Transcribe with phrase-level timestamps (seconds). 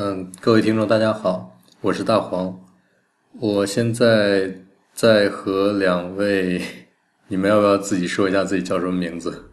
[0.00, 2.56] 嗯，各位听众，大家好，我是大黄。
[3.40, 4.54] 我现在
[4.94, 6.62] 在和两位，
[7.26, 9.50] 你们要不要自己说一下自己叫什么名字？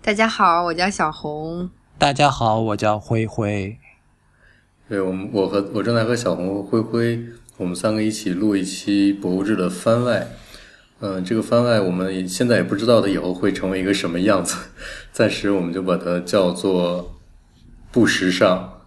[0.00, 1.68] 大家好，我叫小红。
[1.98, 3.76] 大家好，我叫灰灰。
[4.88, 7.20] 对，我们我和我正在和小红和灰灰，
[7.56, 10.28] 我们三个一起录一期《博物志》的番外。
[11.00, 14.56] 嗯，这个番外我们现在也不知道它以后会成为一个什么样子，
[15.10, 17.18] 暂时我们就把它叫做
[17.90, 18.78] 不时尚。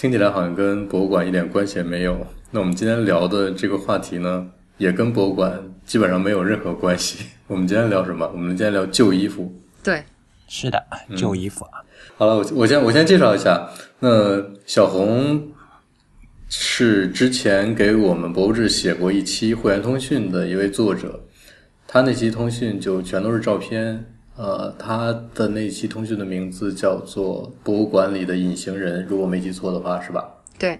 [0.00, 2.24] 听起来好像跟博物馆一点关系也没有。
[2.52, 4.46] 那我们今天聊的这个话题呢，
[4.76, 7.26] 也跟博物馆基本上没有任何关系。
[7.48, 8.24] 我们今天聊什么？
[8.32, 9.52] 我们今天聊旧衣服。
[9.82, 10.04] 对，
[10.46, 10.80] 是的，
[11.16, 11.82] 旧衣服啊。
[12.16, 13.68] 好了，我我先我先介绍一下。
[13.98, 15.48] 那小红
[16.48, 21.24] 是之前给我们博物志写过一期会员通讯的一位作者，
[21.88, 24.06] 他那期通讯就全都是照片。
[24.38, 30.32] 呃，他的那期通讯的名字叫做《博物馆里的隐形人》，如果没记错的话，是吧？
[30.56, 30.78] 对，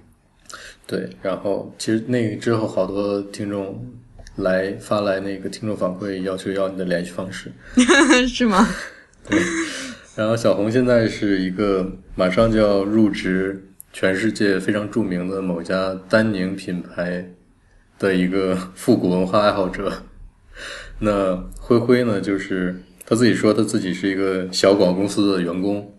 [0.87, 1.11] 对。
[1.21, 3.85] 然后其实那个之后，好多听众
[4.37, 7.51] 来发来那个听众反馈，要求要你的联系方式，
[8.29, 8.65] 是吗？
[9.29, 9.37] 对。
[10.15, 17.29] 然后小红现在是一个马上就要入职全世界非常著名的某家丹宁品牌
[17.99, 20.05] 的一个复古文化爱好者。
[21.01, 22.81] 那灰灰呢，就是。
[23.09, 25.91] 他自己说他自己是一个小广公司的员工，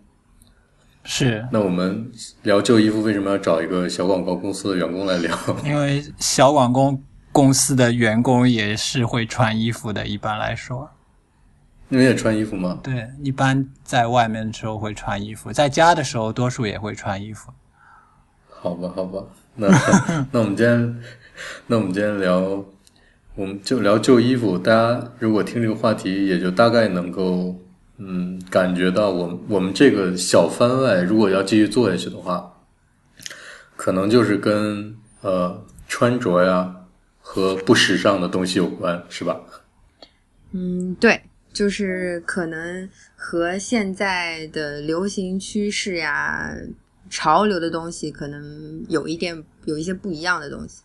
[1.02, 1.44] 是。
[1.50, 2.08] 那我们
[2.44, 5.36] 聊旧衣服，为什么要找一个小广告公司的员工来聊？
[5.66, 6.96] 因为小广告
[7.32, 10.88] 公司的员工也是会穿衣服的，一般来说。
[11.88, 12.78] 你们也穿衣服吗？
[12.80, 17.52] 对，一般在外面的时候会穿衣服，在家的时候多数也会穿衣服。
[18.48, 19.20] 好吧，好吧，
[19.56, 19.66] 那
[20.30, 21.00] 那我们今天，
[21.66, 22.64] 那我们今天聊。
[23.36, 27.56] 我们就聊旧衣服，大家如果听这个话题，也就大概能够
[27.96, 32.52] 嗯感觉到，我我们这个小番外，如果要继续做下去的话，
[33.76, 36.74] 可能就是跟呃穿着呀
[37.20, 39.40] 和不时尚的东西有关，是吧？
[40.52, 46.52] 嗯，对，就是可能和现在的流行趋势呀、
[47.08, 50.82] 潮流的东西，可能有一点有一些不一样的东西。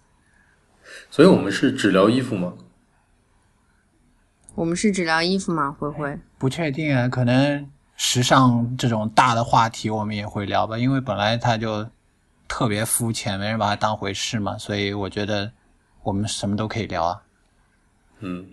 [1.09, 2.53] 所以我们是只聊衣服吗？
[4.55, 5.75] 我们是只聊衣服吗？
[5.77, 11.85] 灰灰不确定啊，可能时尚这种大的话题我们也会聊吧，因为本来它就
[12.47, 15.51] 特别肤浅，没人把它当回事嘛，所以我觉得
[16.03, 17.21] 我们什么都可以聊啊。
[18.19, 18.47] 嗯，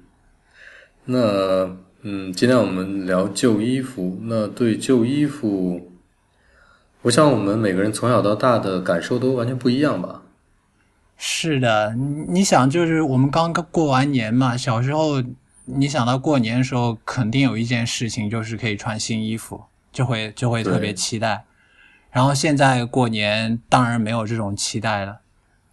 [1.04, 5.92] 那嗯，今天我们聊旧衣服，那对旧衣服，
[7.02, 10.22] 我想我们每个人从小到大的感受都完全不一样吧。
[11.24, 15.22] 是的，你想，就是我们刚刚过完年嘛，小时候
[15.66, 19.62] 你想到过年的时候，肯定有一件事情就是可以穿新衣服，
[19.92, 21.44] 就会就会特别期待。
[22.10, 25.20] 然后现在过年当然没有这种期待了。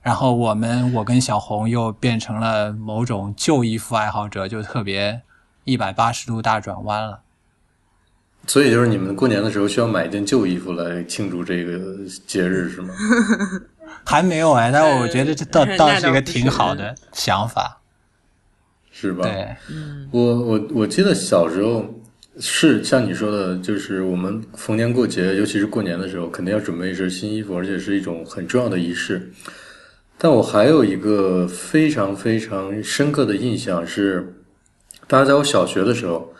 [0.03, 5.23] 然后我们我跟小红又变成了某种旧衣服爱好者，就特别
[5.63, 7.21] 一百八十度大转弯了。
[8.45, 12.93] 所以就是你们过年的时候需要买一件旧衣服来庆祝这个节日，是吗？
[14.05, 17.79] 还没有哎，但我觉得这 倒倒是一个挺好的想法，
[18.91, 19.23] 是吧？
[19.23, 19.55] 对，
[20.11, 21.85] 我我我记得小时候
[22.39, 29.31] 是像你说的，就是我们逢年过节，尤其是过年的时候，肯定要准备一身新衣服，而且是一种很重要的仪式。
[30.17, 34.33] 但我还有一个非常非常深刻的印象是，
[35.07, 36.33] 大家在我小学的时候，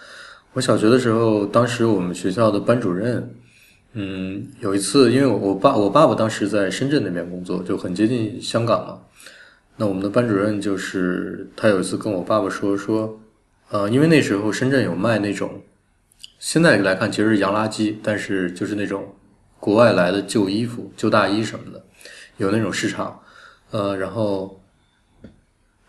[0.53, 3.35] 我小学的时候，当时我们学校的班主任。
[3.94, 9.00] 嗯，有一次，因为我爸我爸爸当时在深圳那边工作，就很接近香港嘛。
[9.77, 13.19] 那我们的班主任就是他有一次跟我爸爸说说，
[13.69, 15.63] 呃，因为那时候深圳有卖那种，
[16.38, 19.16] 现在来看其实是洋垃圾，但是就是那种
[19.59, 21.83] 国外来的旧衣服、旧大衣什么的，
[22.38, 23.19] 有那种市场。
[23.71, 24.61] 呃，然后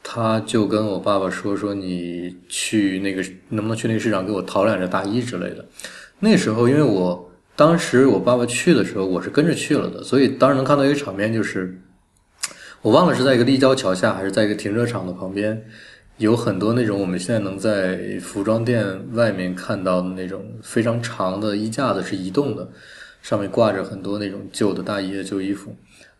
[0.03, 5.67] 他就跟我爸爸说说，你去那个能不能去那个市场给我淘两件大衣之类的。
[6.21, 7.30] 那时候因为我。
[7.61, 11.79] 当时我爸爸去的时候，我是跟着去了的，所以当时能看到一个场面，就是
[12.81, 15.63] 我忘了是在一个立交桥下，还是在一个停车场的旁边，
[16.17, 18.83] 有很多那种我们现在能在服装店
[19.13, 22.67] 外面看到的那种非常长的衣架子，是移动的，
[23.21, 25.77] 上面挂着很多那种旧的大衣、旧衣服。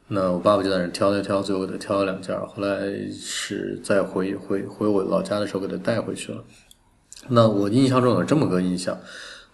[0.09, 6.45] 那我爸爸就在那挑挑挑，最后给他挑了两件，后来是再回回回我老家的时候给他带回去了。
[7.29, 8.95] 那我印象中有这么个印象。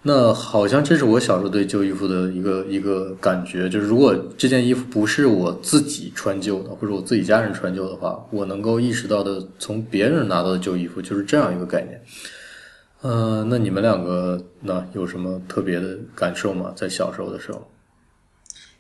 [0.09, 12.01] 那好像这是我小时候对旧衣服的一个一个感觉，就是如果这件衣服不是我自己穿旧的，或者我自己家人穿旧的话，我能够意识到的从别人拿到的旧衣服就是这样一个概念。
[13.01, 16.73] 呃，那你们两个那有什么特别的感受吗？
[16.77, 17.67] 在小时候的时候，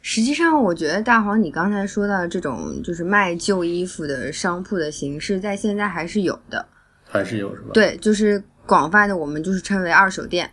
[0.01, 6.65] 实际上，我觉得大黄你刚才说到的这种就是卖旧衣服的商铺的形式，在现在还是有的。
[7.09, 10.49] 还是有是吧？，对，就是广泛的，我们就是称为二手店。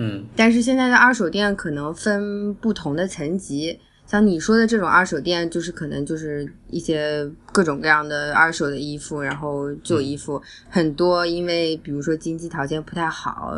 [0.00, 10.40] 嗯但是现在的二手店可能分不同的层级，像你说的这种二手店，就是可能就是一些各种各样的二手的衣服，然后旧衣服、
[10.70, 13.52] 很多，因为比如说经济条件不太好，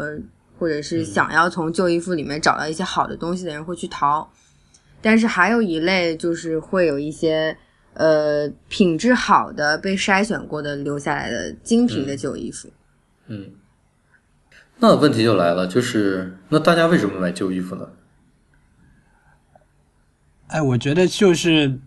[0.58, 4.26] 或者是想要从旧衣服里面找到一些好的东西的人会去淘。
[5.02, 7.54] 但是还有一类就是会有一些
[7.92, 12.70] 呃品质好的被筛选过的留下来的精品的旧衣服。
[13.26, 13.50] 嗯。
[14.80, 17.86] 那问题就来了，就是那大家为什么买旧衣服呢？
[20.48, 21.78] 哎，我觉得就是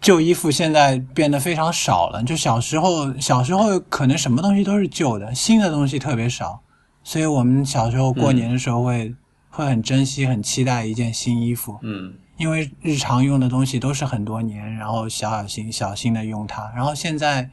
[0.00, 2.22] 旧衣服现在变得非常少了。
[2.22, 6.62] 就小时候，小时候可能什么东西都是旧的，新的东西特别少，
[7.02, 9.14] 所以我们小时候过年的时候会、
[9.50, 16.70] 会很珍惜、很期待一件新衣服，嗯因为日常用的东西都是很多年，然后小小心小心的用它。
[16.74, 17.50] 然后现在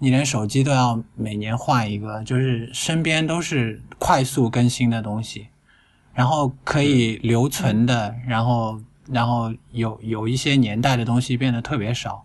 [0.00, 5.48] 你连手机都要每年换一个，就是身边都是快速更新的东西，
[6.14, 8.80] 然后可以留存的，然后
[9.10, 12.24] 然后有有一些年代的东西变得特别少，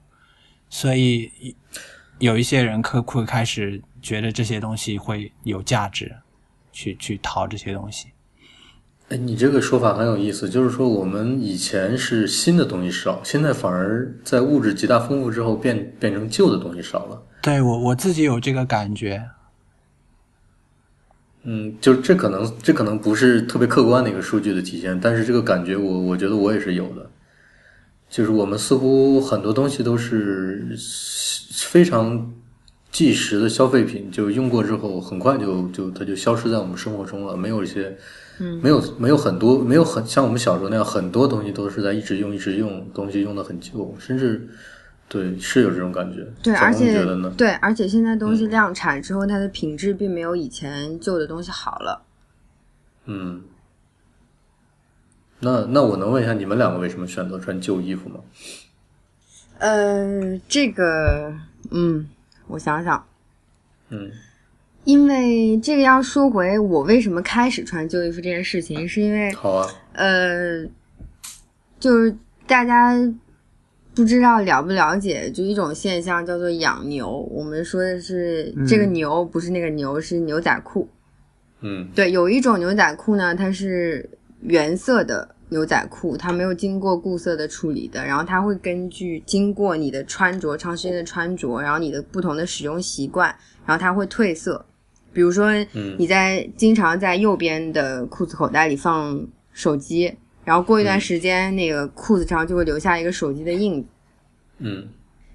[0.70, 1.56] 所以
[2.20, 6.16] 有一些人可会开始觉得这些东西会有价值，
[6.72, 8.10] 去去淘这些东西。
[9.10, 17.22] 哎，你这个说法很有意思，就是说我们以前是新的东西少，现在反而在物质极大丰富之后变变成旧的东西少了。
[17.44, 19.30] 对我我自己有这个感觉，
[21.44, 27.10] 嗯，就这可能这可能不是特别客观的一个数据的体现，但是这个感觉我我觉得我也是有的，
[28.10, 30.66] 就是我们似乎很多东西都是
[31.52, 32.32] 非常
[32.94, 37.94] 即时的消费品，就用过之后很快就就它就消失在我们生活中了，没有一些，
[38.40, 38.58] 嗯。
[38.64, 44.48] 没有没有很多没有很像我们小时候那样很多东西都是在一直用一直用，东西用的很旧，甚至
[45.14, 46.26] 对是有这种感觉。
[46.42, 47.06] 对，而且？
[47.38, 52.04] 对，而且现在东西量产之后，它的品质并没有以前旧的东西好了。
[53.06, 53.44] 嗯，
[55.40, 58.22] 那那我能问一下你们两个为什么选择穿旧衣服吗？
[59.60, 61.32] 呃，这个，
[61.70, 62.10] 嗯，
[62.48, 63.06] 我想想，
[63.90, 64.10] 嗯
[64.84, 70.66] 因为这个要说回我为什么开始穿旧衣服这件事情，是因为好啊，呃，
[71.80, 72.18] 就是
[72.48, 72.96] 大家
[73.96, 77.20] 不知道了不了解，就一种现象叫做养牛。
[77.32, 80.88] 我们说的是、这个牛不是那个牛，是牛仔裤。
[81.62, 84.10] 嗯对，有一种牛仔裤呢，它是
[84.42, 93.34] 原色的牛仔裤，它没有经过固色的处理的，然后它会根据经过你的穿着长时间的穿着，然后你的不同的使用习惯，
[93.66, 94.66] 然后它会褪色。
[95.14, 100.12] 比如说，嗯你在经常在右边的裤子口袋里放手机，
[100.46, 103.88] 然后过一段嗯时间，那个裤子上就会留下一个手机的印子。
[104.60, 104.88] 嗯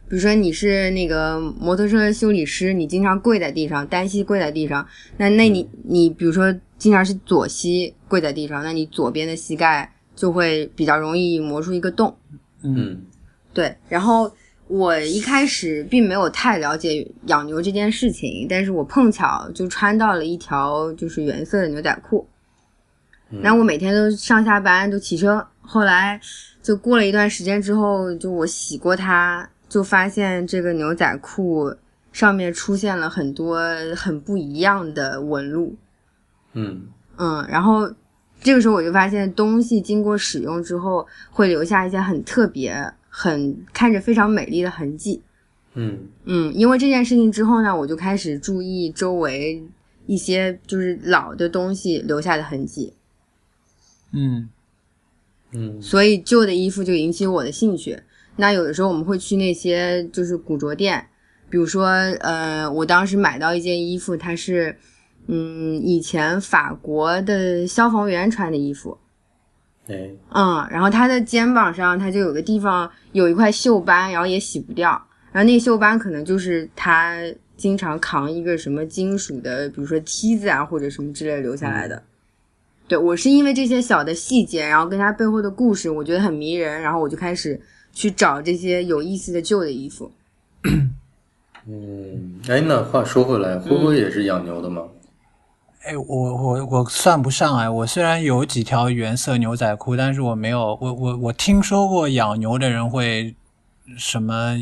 [0.08, 4.86] 比如说你是那个摩托车修理师，你经常跪在地上，单膝跪在地上，
[5.18, 12.16] 那那你你比如说经常是左膝跪在地上，那你左边的膝盖就会比较容易磨出一个洞。
[12.62, 13.02] 嗯
[13.52, 14.32] 对，然后
[14.66, 22.26] 我一开始并没有太了解养牛这件事情，但是我碰巧就穿到了一条就是原色的牛仔裤。
[23.30, 26.20] 嗯然后我每天都上下班都骑车，后来
[26.62, 31.74] 就过了一段时间之后，就我洗过它，就发现这个牛仔裤
[32.12, 33.60] 上面出现了很多
[33.94, 35.76] 很不一样的纹路。
[36.54, 36.86] 嗯
[37.18, 37.92] 嗯，然后
[38.40, 45.22] 这个时候我就发现，东西经过使用之后，会留下一些很特别、很看着非常美丽的痕迹。
[45.74, 49.62] 嗯嗯，因为这件事情之后呢，我就开始注意周围
[50.06, 52.94] 一些就是老的东西留下的痕迹，
[54.12, 54.48] 嗯
[55.52, 57.98] 嗯所以旧的衣服就引起我的兴趣。
[58.36, 61.04] 那有的时候我们会去那些就是古着店，
[61.50, 61.86] 比如说，
[62.20, 64.76] 呃，我当时买到一件衣服，它是，
[65.26, 68.96] 嗯，以前法国的消防员穿的衣服，
[69.88, 74.90] 哎嗯，然后他的肩膀上他就有个地方有一块锈斑，然后也洗不掉，
[75.32, 77.16] 然后那个锈斑可能就是他
[77.56, 82.00] 经常扛一个什么金属的，比如说梯子啊或者什么之类留下来的。
[82.88, 87.60] 对我是因为这些小的细节，然后跟它背后的故事，我觉得很迷人，然后我就开始
[87.92, 90.10] 去找这些有意思的旧的衣服。
[91.70, 94.82] 嗯，哎，那话说回来，灰灰也是养牛的吗？
[95.84, 103.34] 哎，我我我算不上哎，我虽然有几条原色牛仔裤，但是我没有，我我我听说过养牛的人会
[103.96, 104.58] 什么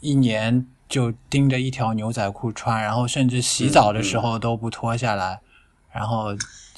[0.00, 5.40] 一年就盯着一条牛仔裤穿，然后甚至洗澡的时候都不脱下来，
[5.92, 6.28] 然后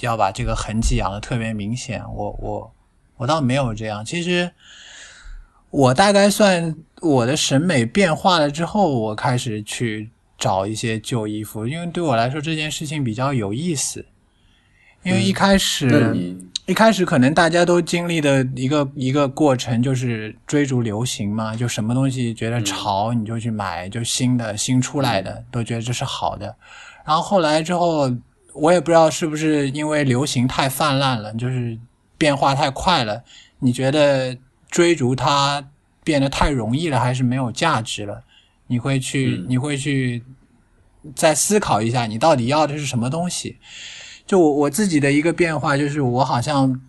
[0.01, 2.03] 要把这个痕迹养的特别明显。
[2.15, 2.73] 我我
[3.17, 4.05] 我倒没有这样。
[4.05, 4.51] 其实
[5.71, 14.05] 我大概算我的审美变化了之后，我开始去找一些旧衣服，因为对我来说这件事情比较有意思。
[15.05, 16.37] 因为一开始，
[16.67, 26.55] 一开始可能大家都经历的一个一个过程就是追逐流行嘛，就什么东西觉得潮你就去买，就新的新出来的都觉得这是好的。
[27.07, 28.11] 然后后来之后，
[28.59, 31.79] 我也不知道是不是因为流行太泛滥了，就是
[32.17, 33.23] 变化太快了，
[33.61, 34.37] 你觉得
[34.71, 35.69] 追逐它
[36.03, 38.25] 变得太容易了，还是没有价值了？
[38.67, 40.23] 你会去，你会去
[41.15, 43.57] 再思考一下，你到底要的是什么东西？
[44.27, 46.81] 就我我自己的一个变化，就是我好像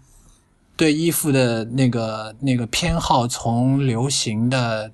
[0.76, 4.92] 对衣服的那个那个偏好，从流行的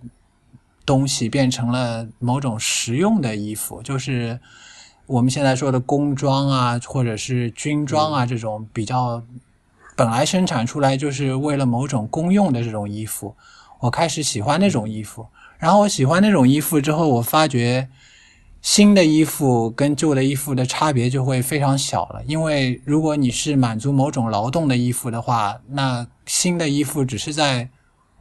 [0.86, 4.39] 东西变成了某种实用的衣服，就是
[5.05, 9.21] 我们现在说的工装啊，或者是军装啊这种比较
[9.95, 13.35] 本来生产出来就是为了某种公用的这种衣服，
[13.79, 15.25] 我开始喜欢那种衣服。
[15.57, 17.88] 然后我喜欢那种衣服之后，我发觉。
[18.62, 27.69] 新的衣服跟旧的衣服的差别就会非常小了，因为如果你是满足某种劳动的衣服的话，那新的衣服只是在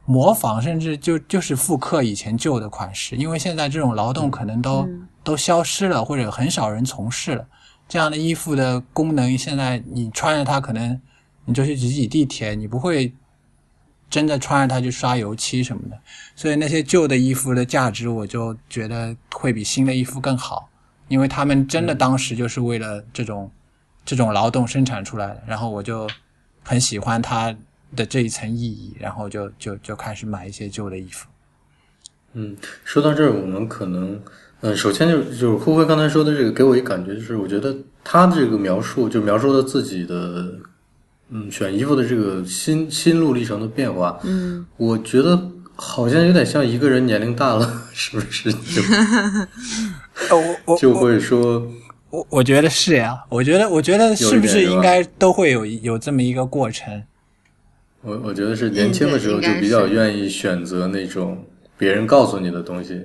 [0.05, 3.15] 模仿，甚至就就是复刻以前旧的款式。
[3.15, 4.87] 因为现在这种劳动可能都
[5.25, 7.45] 都消失了，或者很少人从事了。
[7.89, 11.01] 这样的衣服的功能，现在你穿着它，可能
[11.43, 13.13] 你就去挤挤地铁，你不会。
[14.07, 15.99] 真的穿着它去刷油漆什么的，
[16.35, 20.69] 所以那些旧的衣服的价值，我就觉得会比新的衣服更好，
[21.07, 23.51] 因为他们真的当时就是为了这种
[24.05, 25.43] 这种劳动生产出来的。
[25.47, 26.07] 然后我就
[26.63, 27.53] 很喜欢它
[27.95, 31.27] 的这一层意义，然后就就就开始买一些旧的衣服。
[32.33, 34.21] 嗯，说到这儿，我们可能，
[34.61, 40.45] 嗯，首先就就是灰灰刚才说的这个，给我一感觉就是，我觉得他这个描述就描述了自己的。
[41.31, 48.81] 嗯，选衣服的这个心心路历程的变化，嗯，我觉得好像有点像一个人年龄大了， 是不是就
[50.29, 51.67] 我我就会说，
[52.11, 57.01] 我我觉得是呀，我觉得我觉得是不是应该都会有有这么一个过程？
[58.03, 61.43] 我我觉得是年轻的时候就比较愿意选择那种
[61.75, 63.01] 别人告诉你的东西，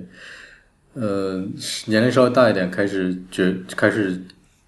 [0.93, 1.43] 呃，
[1.85, 4.21] 年龄稍微大一点开始觉开始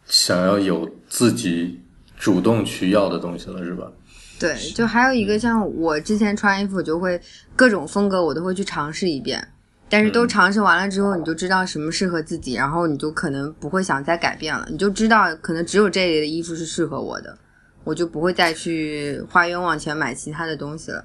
[0.06, 1.80] 想要有自己。
[2.16, 3.92] 主动去要的东西了，是吧？
[4.40, 7.20] 对，就还有一个像我之前穿衣服，就会
[7.54, 9.46] 各种风格我都会去尝试一遍，
[9.90, 17.38] 但是都尝试完了之后，你就知道什么适合自己，然后你就可能不会想再改变了，你就知道可能只有这类的衣服是适合我的，
[17.84, 21.04] 我就不会再去花冤枉钱买其他的东西了。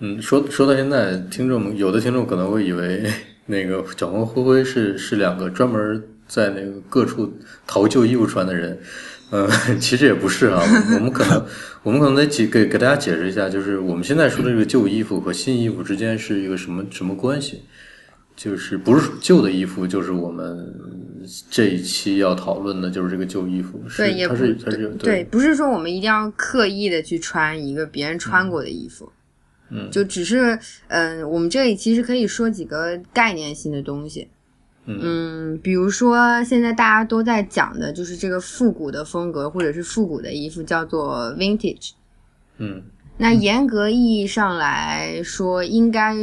[0.00, 3.08] 嗯，说说到现在，听众有的听众可能会以为
[3.52, 7.30] 那个小红灰灰是是两个专门在那个各处
[7.66, 8.78] 淘旧衣服穿的人。
[9.30, 10.60] 嗯， 其实也不是啊，
[10.94, 11.44] 我们可能，
[11.82, 17.62] 我们可能得解给给大家解释一下，就是我们现在说的这个旧衣服和新衣服之间是一个什么什么关系？
[18.34, 20.74] 就是不是旧的衣服，就是我们
[21.50, 23.80] 这一期要讨论的，就是这个旧衣服。
[23.96, 29.21] 对，也不是，它是对，不是说我们一定要刻意的去穿一个别人穿过的衣服，嗯，
[29.90, 34.28] 就只是，嗯，我们这里其实可以说几个概念性的东西。
[34.84, 41.92] 嗯，比如说现在大家都在讲的就是这个复古的风格，或者是复古的衣服，叫做 vintage。
[42.58, 42.82] 嗯，
[43.16, 46.14] 那严格意义上来说，应该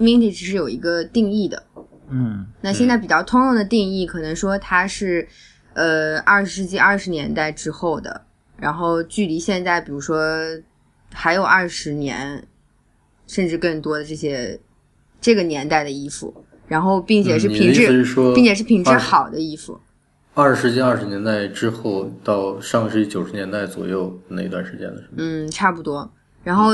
[0.00, 1.62] vintage 是有一个定义的。
[2.10, 5.28] 嗯，那现在比较通用的定义，可能说它是
[5.74, 8.22] 呃二十世纪二十年代之后的，
[8.56, 10.20] 然后距离现在，比如说
[11.12, 12.42] 还有二十年
[13.28, 14.58] 甚至更多的这些
[15.20, 16.44] 这个年代的衣服。
[16.66, 18.04] 然后，并且是品质，
[18.34, 19.80] 并且是品质好的衣服。
[20.34, 25.14] 二十世纪二十年代之后到上个世纪九十年代左右那一段时间的是吗？
[25.16, 26.12] 嗯，差不多。
[26.44, 26.72] 然后，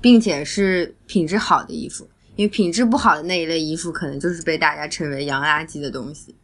[0.00, 6.34] 并且是品质好的衣服，因为品质不好的那一类衣服，可能就是被大家称为洋垃圾的东西。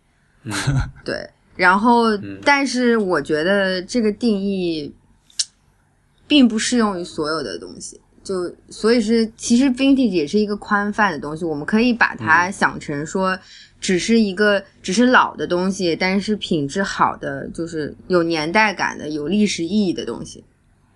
[0.44, 0.52] 嗯，
[1.04, 1.28] 对。
[1.56, 4.94] 然后，但是我觉得这个定义
[6.28, 8.00] 并不适用于所有的东西。
[8.24, 13.38] 就所以是，其实 vintage 也是一个宽泛的东西，我们可以把它想成说，
[13.78, 20.42] 只是一个只是老的东西，但是品质好的，就是有年代感的、有历史意义的东西。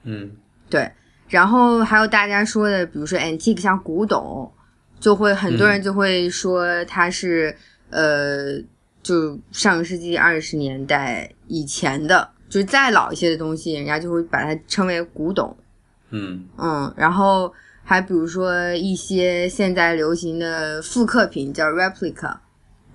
[0.05, 0.31] 嗯，
[0.71, 0.91] 对。
[1.29, 4.51] 然后还有大家说的，比如说 antique，像古董，
[4.99, 7.55] 就会很多人就会说它是
[7.91, 8.59] 呃，
[9.03, 15.55] 就上个世纪二十年代以前的，就是再老一些的东西，人家就会把它称为古董。
[16.11, 16.47] 嗯。
[16.57, 17.53] 嗯，然后
[17.85, 22.37] 还比如说一些现在流行的复刻品叫 replica，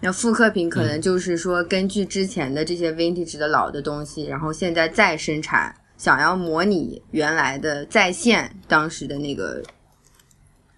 [0.02, 9.64] 那复刻品可能就是说根据之前的这些 vintage 的老的东西，然后现在再生产想要模拟原来的在线当时的那个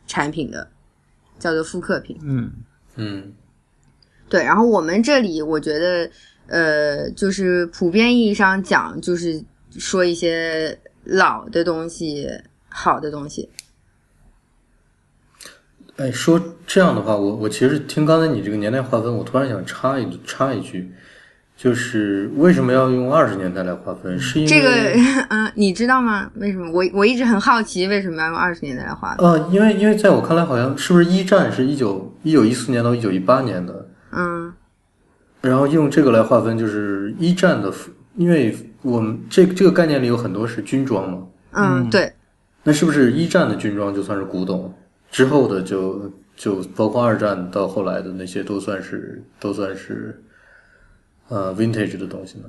[0.07, 0.69] 产品的，
[1.39, 2.19] 叫做复刻品。
[2.23, 2.51] 嗯。
[2.95, 3.33] 嗯。
[4.27, 6.09] 对，然后我们这里我觉得，
[6.47, 12.27] 呃，就是普遍意义上讲，就是说一些老的东西、
[12.69, 13.49] 好的东西。
[15.97, 20.91] 哎，说这样的话，我我其实听刚才你这个年代划分，我突然想插一插一句，
[21.55, 24.19] 就是为什么要用二十年代来划分？
[24.19, 24.69] 是因为这个，
[25.29, 26.29] 嗯，你知道吗？
[26.35, 26.69] 为什么？
[26.69, 29.25] 我我一直很好奇，为什么要用二十年代来划分？
[29.25, 34.53] 呃，因为因为在我看来，好像是不是一战是一九一九一四年到一九一八年的，嗯
[35.39, 37.71] 然后用这个来划分，就是一战的，
[38.15, 42.13] 因为我们这这个概念里有很多是军装嘛，嗯，嗯对，
[42.63, 44.73] 那是不是一战的军装就算是古董？
[45.11, 50.21] 之后的就就包括二战到后来的那些都算是都算是
[51.27, 52.45] 呃 vintage 的东西呢？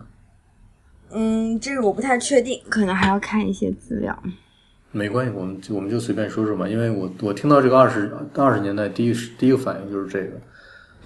[1.11, 4.23] 嗯，这个我不太确定，可能还要看一些资料。
[4.93, 6.69] 没关系，我们就我们就随便说说吧。
[6.69, 10.41] 因为我我听到这个二十二十年代第一第一个反应就是这个。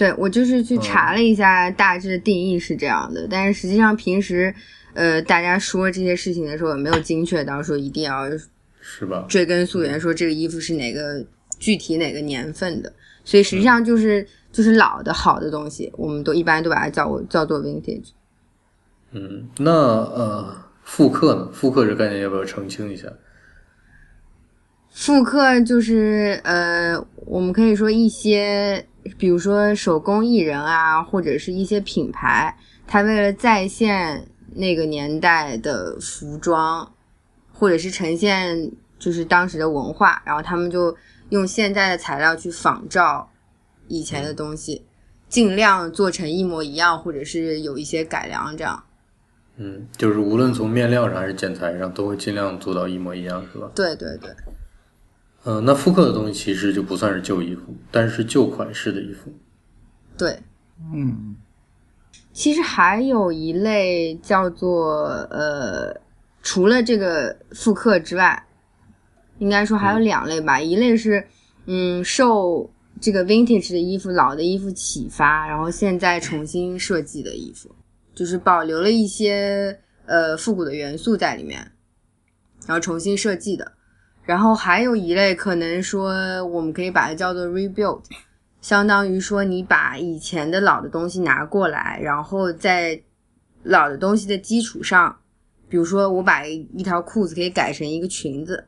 [0.00, 4.54] 对我就是去查了一下，大致的定义是这样的，但是实际上平时，
[4.94, 8.30] 呃，大家说这些事情的时候，也没有精确到说一定要
[8.80, 9.26] 是吧？
[9.28, 11.22] 追根溯源，说这个衣服是哪个
[11.58, 12.90] 具体哪个年份的，
[13.26, 18.08] 所以实际上就是、就是老的好的东西，我们都一般都把它叫叫做 vintage。
[19.10, 21.50] 嗯，那呃，复刻呢？
[21.52, 23.06] 复刻这概念要不要澄清一下？
[24.88, 28.84] 复刻就是呃，我们可以说一些，
[29.18, 36.92] 比如说手工艺人啊，或者是一些品牌，他为了再现那个年代的服装，
[37.52, 40.96] 或者是呈现就是当时的文化，然后他们就
[41.30, 43.30] 用现在的材料去仿照
[43.88, 44.84] 以前的东西，
[45.28, 48.82] 尽量做成一模一样，或者是有一些改良，这样。
[49.56, 53.70] 嗯，就是无论从面料上还是剪裁上，都会尽量做到一模一样，是吧？
[53.74, 54.30] 对对对。
[55.44, 59.32] 嗯、那复刻的东西其实就不算是旧衣服，但是是旧款式的衣服。
[60.18, 60.38] 对，
[60.92, 61.34] 嗯
[62.32, 65.98] 其实还有一类叫做呃，
[66.42, 68.46] 除了这个复刻之外，
[69.38, 70.60] 应该说还有两类吧。
[70.60, 71.26] 一类是
[71.66, 77.74] 嗯，受这个 vintage 的衣服、老的衣服启发，然后现在重新设计的衣服，
[78.14, 81.72] 就是保留了一些呃复古的元素在里面，
[82.66, 83.72] 然后重新设计的。
[84.24, 88.02] 然后还有一类可能说，我们可以把它叫做 rebuild，
[88.60, 93.00] 相当于说你把以前的老的东西拿过来，然后在
[93.62, 95.18] 老的东西的基础上，
[95.68, 98.66] 比如说我把一条裤子可以改成一个裙子，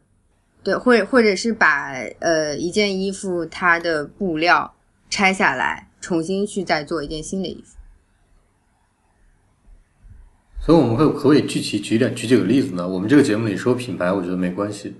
[0.62, 4.74] 对，或或者是把呃一件衣服它的布料
[5.08, 7.76] 拆下来，重新去再做一件新的衣服。
[10.60, 12.88] 所以我们可可不可以具体举点举几个例子呢？
[12.88, 14.94] 我们这个节目里说品牌，我觉得没关系。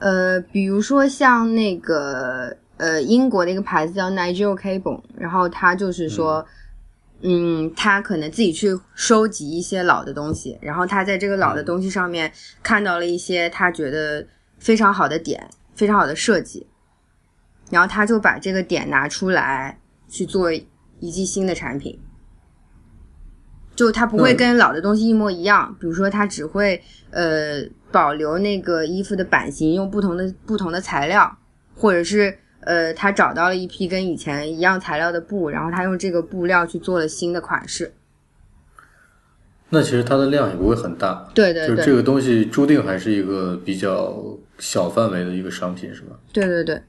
[0.00, 6.44] 呃，比如说像那个呃英国的一个牌子叫 Nigel Cable，然后他就是说，
[7.22, 7.72] 嗯。
[7.76, 12.32] 他可能自己去收集一些老的东西，然后他在这个老的东西上面
[12.62, 14.26] 看到了一些他觉得
[14.58, 16.66] 非常好的点，非常好的设计，
[17.70, 21.98] 然后他就把这个点拿出来去做一季新的产品。
[23.76, 24.36] 就他不会嗯。
[24.36, 31.38] 跟老的东西一模一样，比如说他只会呃保留那个衣服的版型，用不同的不同的材料，
[31.76, 37.94] 或者是呃他找到了一批跟以前一样材料的布，然后他用这个布料去做了新的款式。
[39.72, 44.20] 那其实它的量也不会很大，对对对，就是这个东西注定还是一个比较
[44.58, 46.16] 小范围的一个商品，是吧？
[46.32, 46.82] 对对对。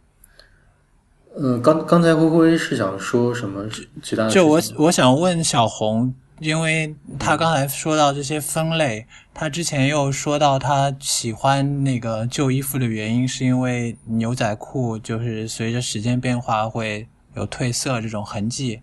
[1.38, 3.66] 嗯，刚刚才灰灰是想说什么
[4.02, 4.30] 其他的？
[4.32, 18.82] 就我我想问小红，因为他刚才说到这些分类，他之前又说到他喜欢那个旧衣服的原因，是因为牛仔裤就是随着时间变化会有褪色这种痕迹。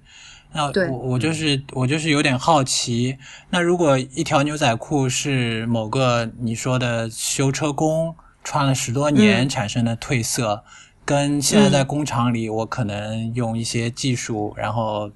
[0.53, 3.19] 那我我就是我就是有点好奇，
[3.51, 9.49] 那如果一条牛仔裤是某个你说的修车工穿了十多年嗯。
[9.49, 10.63] 产生的褪色，
[11.05, 15.11] 跟现在在工厂里我可能用一些技术，然后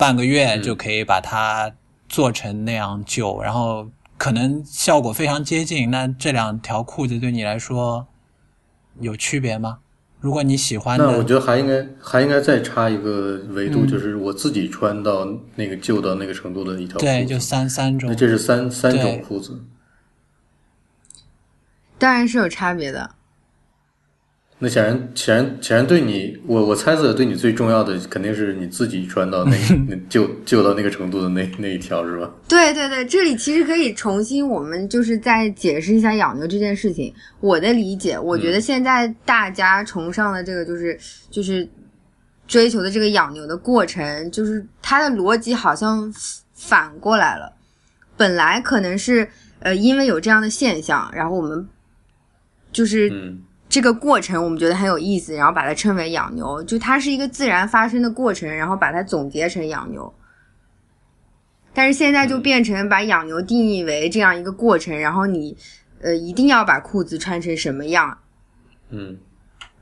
[0.00, 1.70] 半个月就可以把它
[2.08, 3.86] 做成那样旧，然后
[4.16, 5.90] 可能效果非常接近。
[5.90, 8.06] 那这两条裤子对你来说
[8.98, 9.80] 有区别吗？
[10.18, 17.04] 如果你喜欢的，那我觉得还应该还应该再插一个维度，嗯就是我自己穿到那个旧到那个程度的一条裤子。
[17.04, 18.16] 对，就三三种那。
[18.16, 19.62] 这是三三种裤子。
[21.98, 23.16] 当然是有差别的。
[24.62, 29.56] 那显然，显然，显然对你，我我猜测对你最重要的肯定是你自己穿到那
[29.88, 32.30] 那旧旧到那个程度的那那一条是吧？
[32.46, 37.10] 对对对，这里其实可以重新我们就是再解释一下养牛这件事情。
[37.40, 40.98] 我的理解，我觉得现在大家崇尚的这个就是
[41.30, 41.66] 就是
[42.46, 46.12] 追求的这个养牛的过程，就是它的逻辑好像
[46.52, 47.50] 反过来了。
[48.14, 49.26] 本来可能是
[49.60, 51.66] 呃因为有这样的现象，然后我们
[52.70, 53.08] 就是。
[53.10, 60.12] 嗯这个过程我们觉得很有意思，然后把它称为养牛，就它是一个自然发生的过程，然后把它总结成养牛。
[61.72, 65.56] 但是现在就变成把养牛定义为这样一个过程，然后你
[66.02, 68.18] 呃一定要把裤子穿成什么样，
[68.90, 69.16] 嗯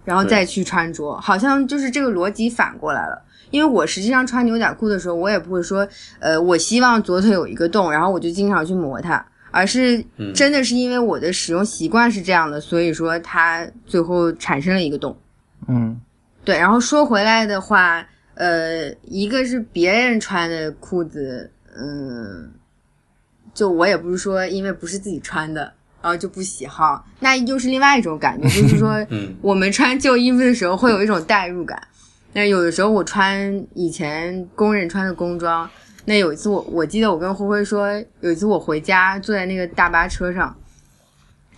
[0.05, 3.25] 然后再去穿着，好像就是这个逻辑反过来了。
[3.51, 9.25] 因为我实际上穿牛仔裤的时候，我也不会说，呃，我希望左腿有一个洞，然后我就经常去磨它。
[9.51, 15.17] 而是嗯真的是因为我的使用习惯是这样的，所以说它最后产生了一个洞。
[15.69, 16.01] 嗯
[16.45, 22.51] 对，然后说回来的话，呃，一个是别人穿的裤子，嗯，
[23.53, 25.63] 就我也不是说因为不是自己穿的，
[26.01, 31.81] 然后就不喜好，那又是另外一种感觉，就是说嗯我们穿旧衣服的时候会有一种代入感。
[32.33, 35.69] 那有的时候我穿以前工人穿的工装，
[36.09, 37.87] 那有一次我我记得我跟灰灰说，
[38.23, 40.57] 有一次我回家坐在那个大巴车上，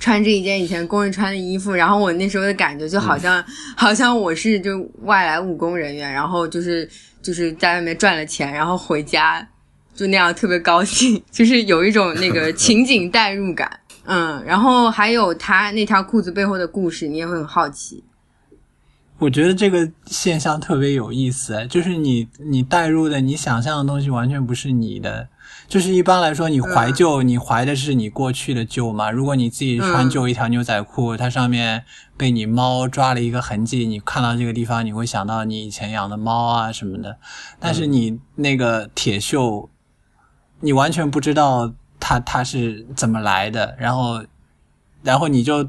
[0.00, 3.42] 穿着一件以前工人穿的衣服，然后我那时候的感觉就好像、
[3.76, 6.88] 好像我是就外来务工人员，然后就是
[7.22, 9.46] 就是在外面赚了钱，然后回家
[9.94, 13.70] 就那样特别高兴， 就是有一种那个 情景代入感。
[14.04, 18.02] 嗯，然后还有他那条裤子背后的故事，你也会很好奇。
[19.20, 25.28] 我觉得这个现象特别有意思，就是你你带入的、你想象的东西完全不是你的。
[25.68, 29.10] 就是一般来说，你怀旧，你怀的是你过去的旧嘛。
[29.10, 31.84] 如果你自己穿旧一条牛仔裤，它上面
[32.16, 37.18] 被你猫抓了一个痕迹，你看到这个地方，你会想到你以前养的猫啊什么的。
[37.60, 39.68] 但是你那个铁锈，
[40.60, 44.24] 你完全不知道它它是怎么来的，然后
[45.02, 45.68] 然后你就。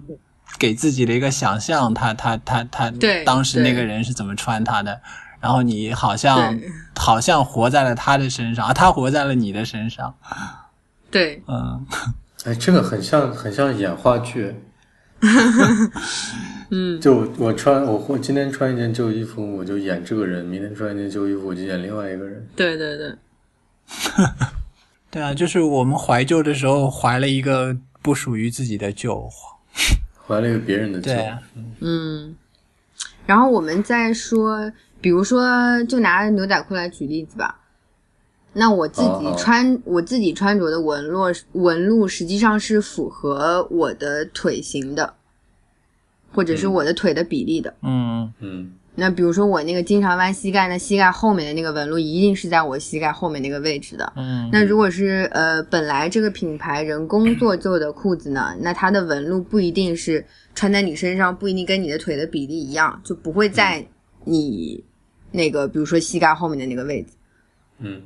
[0.60, 5.02] 给自己的一个想象，他他他他对当时那个人是怎么穿他的，
[5.40, 6.60] 然后你好像
[6.96, 10.16] 好像活在了他的身上，啊，他活在了你的身上，
[11.10, 11.86] 对，嗯，
[12.46, 14.56] 哎，这个很像很像演话剧。
[16.74, 22.48] 嗯，就我穿我我今天穿一件旧衣服，我就演这个人；明天穿一件旧衣服，我就演另外一个人。
[22.56, 23.16] 对对对，
[25.12, 29.30] 对啊，就是我们怀旧的时候怀了一个不属于自己的旧，
[30.32, 31.14] 怀了一个别人的家。
[31.14, 31.42] 对啊，
[31.80, 32.36] 嗯。
[33.26, 37.60] 然后我们再说，比如说，就拿牛仔裤来举例子吧。
[38.54, 41.22] 那我自己哦哦穿我自己穿着的纹路
[41.54, 45.14] 纹路实际上是符合我的腿型的，
[46.34, 47.74] 或者是嗯我的腿的比例的。
[47.82, 54.14] 嗯嗯那比如说我那个经常弯膝盖，那膝盖后面的那个纹路一定是在我膝盖后面那个位置的。
[54.16, 63.84] 嗯，那如果是呃本来这个品牌人工做旧的裤子呢，那它的纹路不一定是穿在你身上，不一定跟你的腿的比例一样，就不会在
[64.24, 64.84] 你
[65.32, 67.10] 那个比如说膝盖后面的那个位置，
[67.80, 68.04] 嗯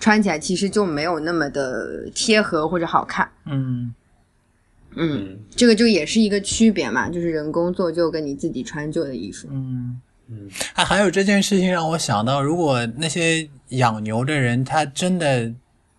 [0.00, 3.30] 穿起来其实就没有那么的贴合或者好看。
[3.46, 3.94] 嗯
[4.96, 9.46] 嗯，嗯这个就也是一个区别嘛，就是人工做旧跟你自己穿旧的衣服。
[9.52, 10.00] 嗯。
[10.28, 15.52] 嗯，还有这件事情让我想到，如果那些养牛的人他真的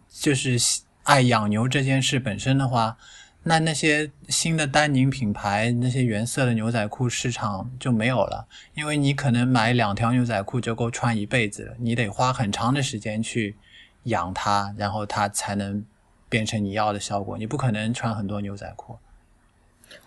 [0.10, 0.58] 就是
[1.04, 2.98] 爱养牛这件事本身的话，
[3.44, 13.56] 那那些新的丹宁品牌那些原色的牛仔裤市场就没有了，因为你可能买两条牛仔裤就够穿一辈子了，你得花很长的时间去
[14.04, 15.84] 养它，然后它才能
[16.30, 18.98] 变成你要的效果，你不可能穿很多牛仔裤。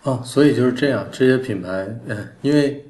[0.02, 1.68] 哦，所以就是这样，这些品牌，
[2.07, 2.83] 嗯，因为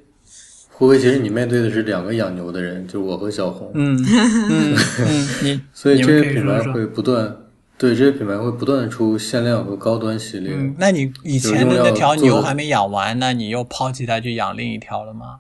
[0.79, 3.97] 胡辉，其实你面对的是两个养牛的人，就是我和小红，嗯
[4.51, 7.35] 嗯嗯，你 所以这些品牌会不断，
[7.79, 10.53] 对这些品牌会不断的出限量和高端系列。
[10.55, 15.39] 嗯，那你以前的那条牛还没养完，那你又抛弃它去养另一条了吗？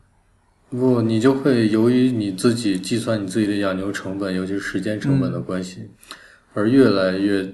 [0.71, 5.91] 不，你就会由于你自己计算你自己的养牛成本，尤其是时间成嗯本的关系，
[6.55, 7.47] 而越来越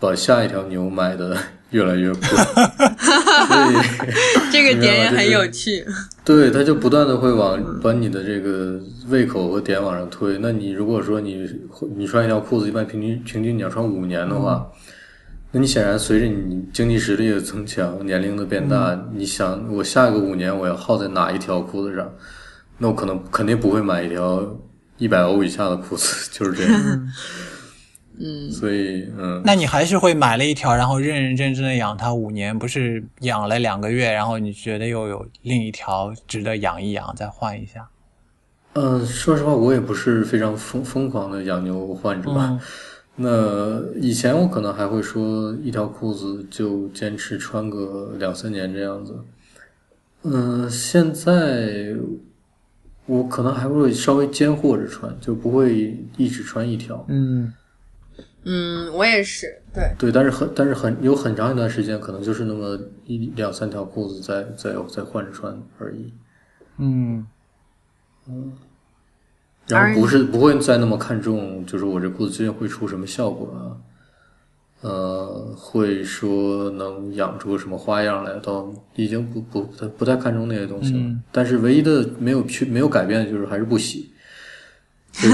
[0.00, 1.38] 把下一条牛买的
[1.70, 2.20] 越来越贵，
[4.52, 5.84] 这个点也很有趣。
[6.24, 10.38] 对，他就不断的会往把你的这个胃口和点往上推。
[10.40, 11.46] 那你如果说你
[11.96, 14.66] 你穿一条裤子，一般平均平均你要穿五年的话，
[15.52, 22.10] 那你显然随着你经济实力的增强，年龄的变大，你想我下个五年我要耗在哪一条裤子上？
[22.78, 24.42] 那我可能肯定不会买一条
[24.98, 27.08] 一百欧以下的裤子，就是这样。
[28.18, 37.88] 嗯，所以嗯，那你还是会买了一条，然后认认真真的养它五年，不是养了两个月，然后你觉得又有另一条值得养一养，再换一下？
[38.74, 42.48] 嗯，说实话，我也不是非常疯疯狂的养牛患者吧。
[42.50, 42.60] 嗯
[43.16, 49.16] 那以前我可能还会说，一条裤子就坚持穿个两三年这样子。
[50.24, 51.94] 嗯，现在
[53.06, 57.04] 我可能还会稍微间或着穿，就不会一直穿一条。
[57.06, 57.54] 嗯
[58.44, 66.12] 嗯，我也是，对，对，但是很但是很有很长一段时间，可能就是那么一两三条裤子在在在换着穿而已。
[66.78, 67.26] 嗯
[68.28, 68.52] 嗯
[69.66, 73.72] 然后不是不会再那么看重，就是我这裤子究竟会出什么效果啊？
[74.82, 80.98] 呃，会说能养出个什么花样来，到已经不不不太不太看重那些东西了。
[81.00, 84.12] 嗯但是唯一的没有去没有改变的就是还是不洗。
[85.14, 85.32] 所以，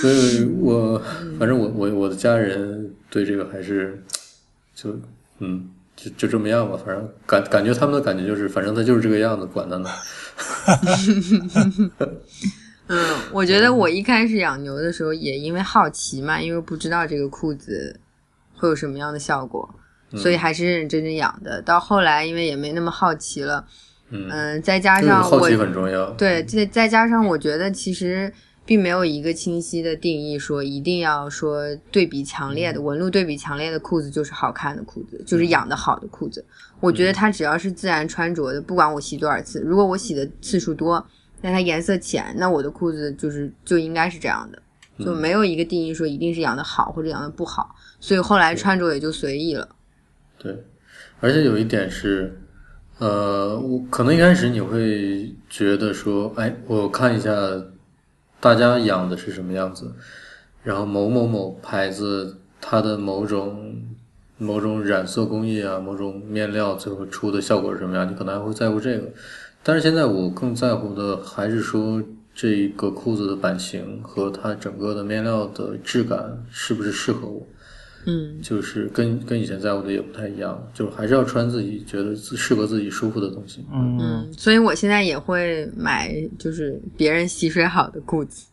[0.00, 0.98] 所以我
[1.38, 4.02] 反正我我我的家人对这个还是
[4.74, 4.98] 就
[5.40, 9.90] 嗯就就这么样吧，反正感感觉他们的感觉就是，反正他就是这个样子，管他呢。
[12.88, 18.00] 嗯，我觉得我一开始养牛的时候也因为好奇嘛，因为不知道这个裤子
[18.56, 19.68] 会有什么样的效果，
[20.16, 21.62] 所以还是认认真真养的。
[21.62, 23.64] 到后来因为也没那么好奇了，
[24.10, 26.10] 嗯，嗯、再加上我好奇很重要。
[26.12, 28.32] 对，再再加上我觉得其实
[28.64, 36.44] 并没有一个清晰的定义，说一定要说对比强烈的纹路对比强烈的裤子就是好看的裤子，就是养的好的裤子。
[36.80, 41.04] 我觉得它只要是自然穿着的，不管我洗多少次，如果我洗的次数多，
[41.40, 44.62] 那它颜色浅，那我的裤子就是就应该是这样的，
[45.04, 47.74] 就没有一个定义说一定是养的好或者养的不好。
[47.98, 49.68] 所以后来穿着也就随意了。
[50.38, 50.56] 对，
[51.20, 52.36] 而且有一点是，
[52.98, 57.30] 呃，我可能一开始你会觉得说，哎，我看一下
[58.42, 59.92] 大家养的是什么样子，
[60.64, 63.76] 然后某某某牌子它的某种
[64.36, 69.04] 某种染色工艺啊，某种面料最后出的效果是什么样，你可能还会在乎这个。
[69.62, 72.02] 但是现在我更在乎的还是说
[72.34, 77.46] 这个裤子的版型和它整个的面料的质感是不是适合我。
[78.06, 83.64] 嗯就是跟跟以前在乎的也不太一样，就是还是要穿自己觉得自适合自己舒服的东西。
[83.72, 88.46] 嗯嗯，所以我现在也会买就是别人洗水好的裤子。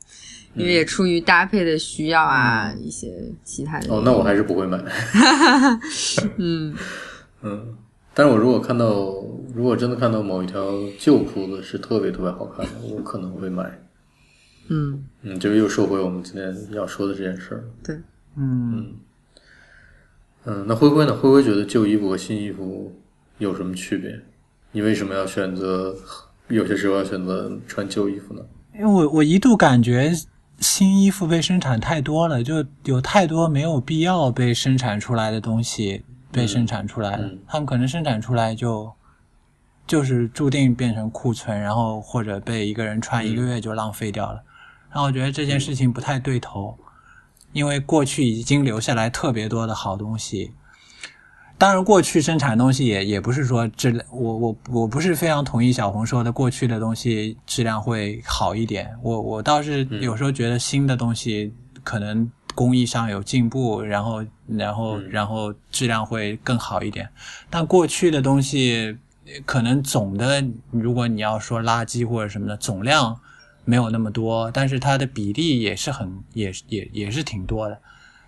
[0.55, 3.07] 因为也出于搭配的需要啊，一些
[3.43, 3.93] 其他的。
[3.93, 4.83] 哦，那我还是不会买。
[6.38, 6.75] 嗯
[7.43, 7.77] 嗯，
[8.15, 9.13] 但是我如果看到，
[9.53, 10.65] 如果真的看到某一条
[10.97, 13.79] 旧裤子是特别特别好看的，我可能会买。
[14.69, 17.63] 嗯，嗯，就又说回我们今天要说的这件事儿。
[17.83, 17.95] 对，
[18.35, 18.85] 嗯嗯，
[20.67, 21.15] 那灰灰呢？
[21.15, 22.91] 灰灰觉得旧衣服和新衣服
[23.38, 24.19] 有什么区别？
[24.71, 25.95] 你为什么要选择
[26.47, 28.41] 有些时候要选择穿旧衣服呢？
[28.73, 30.12] 因为我我一度感觉
[30.59, 38.91] 新衣服被生产太多了，就有太多没有必要被生产出来的东西被生产出来了，嗯他们可能生产出来就
[39.88, 44.43] 就是注定变成库存，然后或者被一个人穿一个月就浪费掉了。
[44.91, 46.77] 然后我觉得这件事情不太对头，
[47.53, 50.51] 因为过去已经留下来特别多的好东西。
[51.57, 58.97] 当然，过去生产东西也也不是说质量，我我我不是非常同意小红说的，过去的东西质量会好一点。
[59.01, 67.09] 我我倒是有时候觉得新的东西可能工艺上有进步，然后然后然后质量会更好一点。
[67.49, 68.97] 但过去的东西
[69.45, 73.19] 可能总的，如果你要说垃圾或者什么的，总量
[73.69, 77.79] 没有那么多，但是它的比例也是很也也也是挺多的。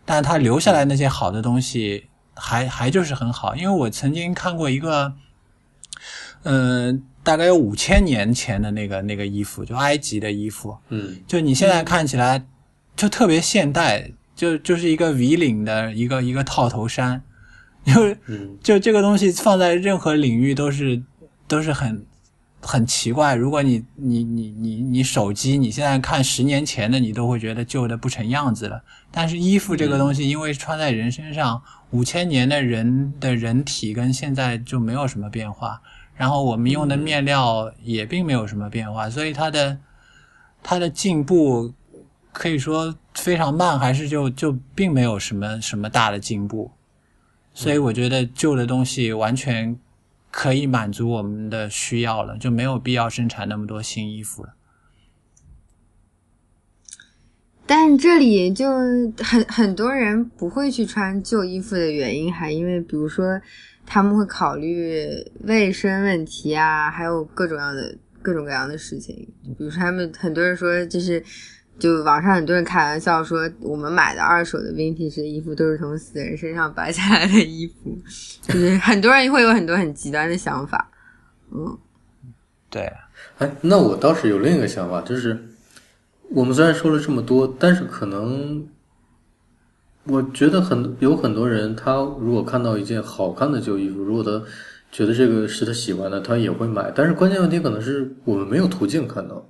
[0.06, 2.06] 但是它留下来那些好的东西。
[2.34, 5.14] 还还就是很好，因为我曾经看过一个，
[6.44, 6.92] 呃，
[7.24, 12.44] 大概有五千年前的那个那个衣服，就埃及的衣服，嗯就你现在看起来
[12.96, 17.22] 就特别现代，就就是一个 V 领的一个一个套头衫，
[17.86, 21.04] 就嗯就这个东西放在任何领域都是
[21.48, 22.08] 都是很
[22.62, 23.36] 很奇怪。
[23.36, 28.82] 如果你你你你你手机你现在看十年前的，你都会觉得旧的不成样子了。
[29.12, 35.82] 但是衣服这个东西，因为穿在人身上，五千年的人的人体跟现在就没有什么变化，
[36.16, 39.78] 然后我们用的面料也并没有什么变化，所以它的
[40.64, 41.74] 它的进步
[42.32, 46.72] 可以说非常慢，还是就就并没有什么什么大的进步。
[47.54, 49.78] 所以我觉得旧的东西完全
[50.32, 54.54] 可以满足我们的需要了，就没有必要生产那么多新衣服了。
[57.68, 58.70] 但这里就
[59.20, 63.40] 很很多人不会去穿旧衣服的原因，还因为比如说
[63.86, 65.06] 他们会考虑
[65.42, 69.16] 卫生问题啊，还有各种样的各种各样的事情。
[69.58, 71.24] 比如说他们很多人说，就是
[71.82, 77.98] 就网上很多人开玩笑说，我们买的二手的 vintage 的衣服都是从死人身上掰下来的衣服，
[78.44, 80.92] 就是 很多人会有很多很极端的想法。
[81.52, 81.76] 嗯，
[82.70, 82.94] 对，
[83.40, 85.36] 哎，那我倒是有另一个想法，就是
[86.30, 88.68] 我们虽然说了这么多，但是可能
[90.04, 94.46] 我觉得很有很多人，他如果看到一件好看的旧衣服，如果他
[94.92, 96.92] 觉得这个是他喜欢的，他也会买。
[96.94, 99.44] 但是关键问题可能是我们没有途径看到。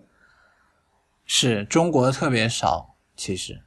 [1.25, 3.57] 是中国特别少，其实，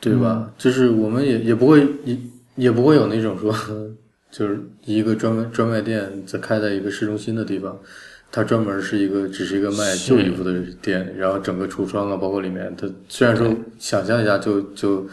[0.00, 0.52] 对吧？
[0.56, 2.16] 就是我们也也不会也
[2.56, 3.52] 也不会有那种说，
[4.30, 7.78] 就是一个专门专卖店在开在一个市中心的地方，
[8.32, 15.06] 它专门是一个只是一个卖旧衣服的店，然后整个橱窗啊，包括里面，它虽然说想象一下就就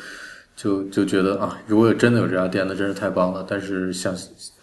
[0.58, 3.46] 就就觉得啊，如果真的有这家店，那真是太棒了。
[3.48, 4.12] 但是想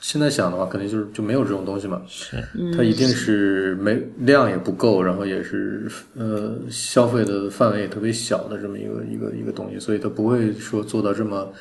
[0.01, 2.03] 现在想的话，肯定就是就没有这种东西嘛。
[2.09, 2.37] 是
[2.77, 11.53] 它一定是没量也不够，然后也是呃消费的范围也特别小的这么一个一个一个东西，所以它不会说做到这么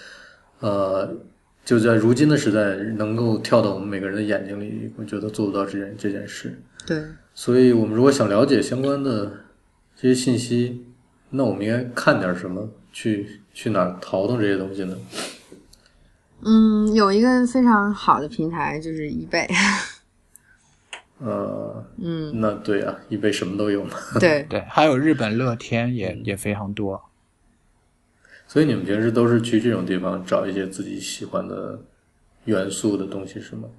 [0.61, 1.15] 呃
[1.63, 6.59] 就在如今的时代能够跳到我们每个人的眼睛里，我觉得做不到这件这件事。
[6.87, 7.03] 对，
[7.35, 9.31] 所以我们如果想了解相关的
[9.95, 10.83] 这些信息，
[11.29, 12.67] 那我们应该看点什么？
[12.91, 14.97] 去去哪儿淘腾这些东西呢？
[16.45, 19.47] 嗯，有一个非常好的平台就是 eBay。
[21.19, 23.91] 呃，嗯，那对啊，易贝什么都有嘛。
[24.19, 27.01] 对， 对，还有日本乐天也也非常多。
[28.45, 31.79] 所以你们平时都是去这种地方找一些自己喜欢的
[32.43, 33.69] 元素的东西是吗？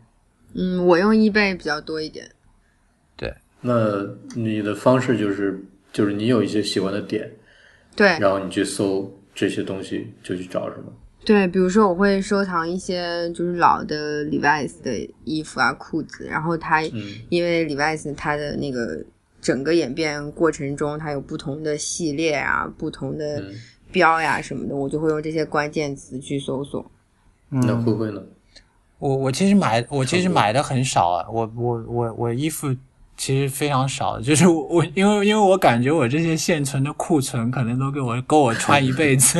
[0.55, 2.31] 嗯，我用 eBay 比较多一点。
[3.17, 4.03] 对，那
[4.35, 7.31] 你的方式就是就是你有一些喜欢的点，
[7.95, 10.93] 对然后你去搜这些东西就去找是吗？
[11.25, 19.03] 对，比如说我会收藏一些就是老的 Levi's 的衣服啊、裤子，然后它嗯因为 Levi's 它的那个
[19.41, 23.55] 整个演变过程中，它有不同的系列啊、不同的嗯
[23.91, 26.91] 标呀什么的，我就会用这些关键词去搜索。
[27.49, 28.23] 那慧慧呢？
[28.99, 32.75] 我我其实买我其实买的很少啊，我我我我衣服
[33.17, 39.39] 其实非常少， 就是我我因为因为我感觉我这些现存的库存可能都给我够我 穿一辈子，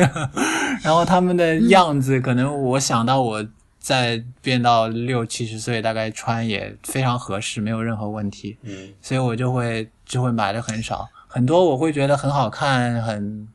[0.81, 3.45] 然后他们的样子可能我想到我
[3.79, 8.89] 再变到六七十岁大概穿也非常合适，没有任何问题，嗯。
[9.01, 13.47] 所以我就会就会买的很少，很多我会觉得很好看，很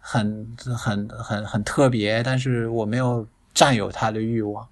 [0.00, 4.66] 很很很很特别，但是我没有占有它的欲望。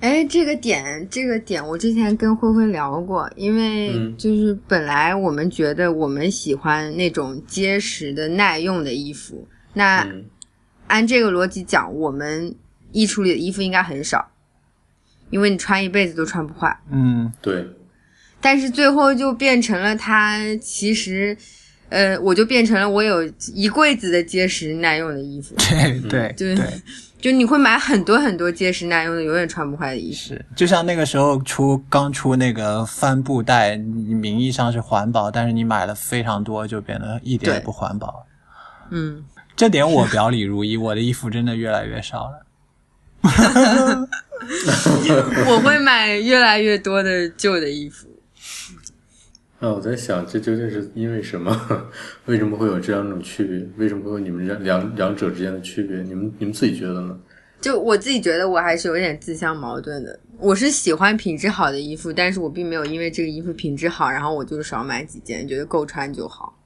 [0.00, 4.16] 哎，这个点，这个点，我之前跟灰灰聊过，因为嗯。
[4.16, 10.24] 就是本来我们觉得我们喜欢那种结实的、耐用的衣服，那嗯。
[10.86, 12.52] 按这个逻辑讲，我们
[12.90, 14.28] 衣橱里的衣服应该很少，
[15.30, 16.76] 因为你穿一辈子都穿不坏。
[16.90, 17.64] 嗯，对，
[18.40, 21.36] 但是最后就变成了它其实，
[21.90, 23.22] 呃，我就变成了我有
[23.54, 26.66] 一柜子的结实耐用的衣服，对对 对对，
[27.20, 30.16] 就你会买很多很多结实耐用的、永远穿不坏的衣服。
[30.16, 38.26] 是，就像那个时候出刚出那个帆布袋，你名义上是环保，但是你买了非常多，就变得一点也不环保。
[38.90, 42.46] 嗯，这点我表里如一，我的衣服真的越来越少了。
[45.46, 48.08] 我会买越来越多的旧的衣服。
[49.62, 51.54] 那我在想，这究竟是因为什么？
[52.26, 53.68] 为什么会有这两种区别？
[53.76, 55.98] 为什么会有你们两两两者之间的区别？
[56.02, 57.18] 你们你们自己觉得呢？
[57.60, 60.18] 就我自己觉得，我还是有点自相矛盾的。
[60.38, 66.56] 我是喜欢品质好的衣服，但是我并没有因为这个衣服品质好，然后我就少买几件，觉得够穿就好。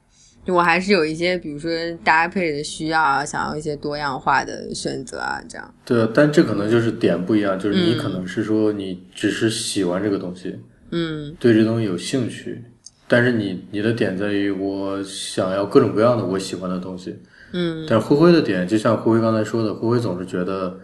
[0.45, 1.69] 就我还是有一些，比如说
[2.01, 5.73] 搭配的需要啊，想要一些多样化的选择啊，这样。
[5.83, 10.57] 对啊，但这可能就是点不一样，就是你嗯可能是说你只是喜欢这个东西，
[10.91, 12.63] 嗯对这东西有兴趣，
[13.07, 17.17] 但是你你的点在于我想要各种各样的我喜欢的东西。
[17.53, 20.77] 嗯但是灰灰的点，就像灰灰刚才说的，灰灰总是觉得，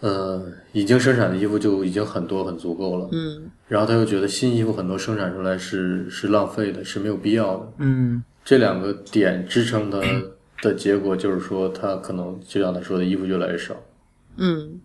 [0.00, 0.40] 呃，
[0.72, 7.72] 已经生产的衣服就已经很多很足够了，嗯然后他又觉得新衣服很多生产出来是是浪费的，是没有必要的。
[7.78, 9.98] 嗯这两个点支撑他
[10.62, 13.74] 的结果就是说，他可能就像他说的，衣服越来越少。
[14.36, 14.80] 嗯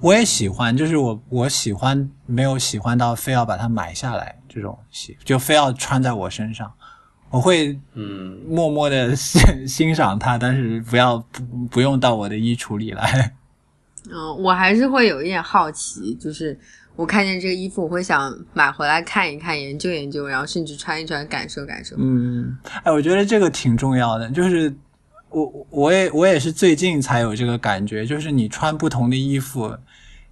[0.00, 6.72] 我也喜欢，就是我我喜欢没有喜欢到非要把它买下来这种戏，就非要穿在我身上。
[7.30, 13.34] 我会嗯，默默的欣 欣赏它，但是不要不不用到我的衣橱里来。
[14.08, 16.56] 嗯，我还是会有一点好奇，就是
[16.94, 21.96] 我看见这个衣服，我会想买回来看一看、研究研究，然后甚至穿一穿、感受感受。
[21.98, 24.72] 嗯，哎，我觉得这个挺重要的，就是
[25.30, 29.76] 我我也我也是最近才有这个感觉，就是你穿不同的衣服，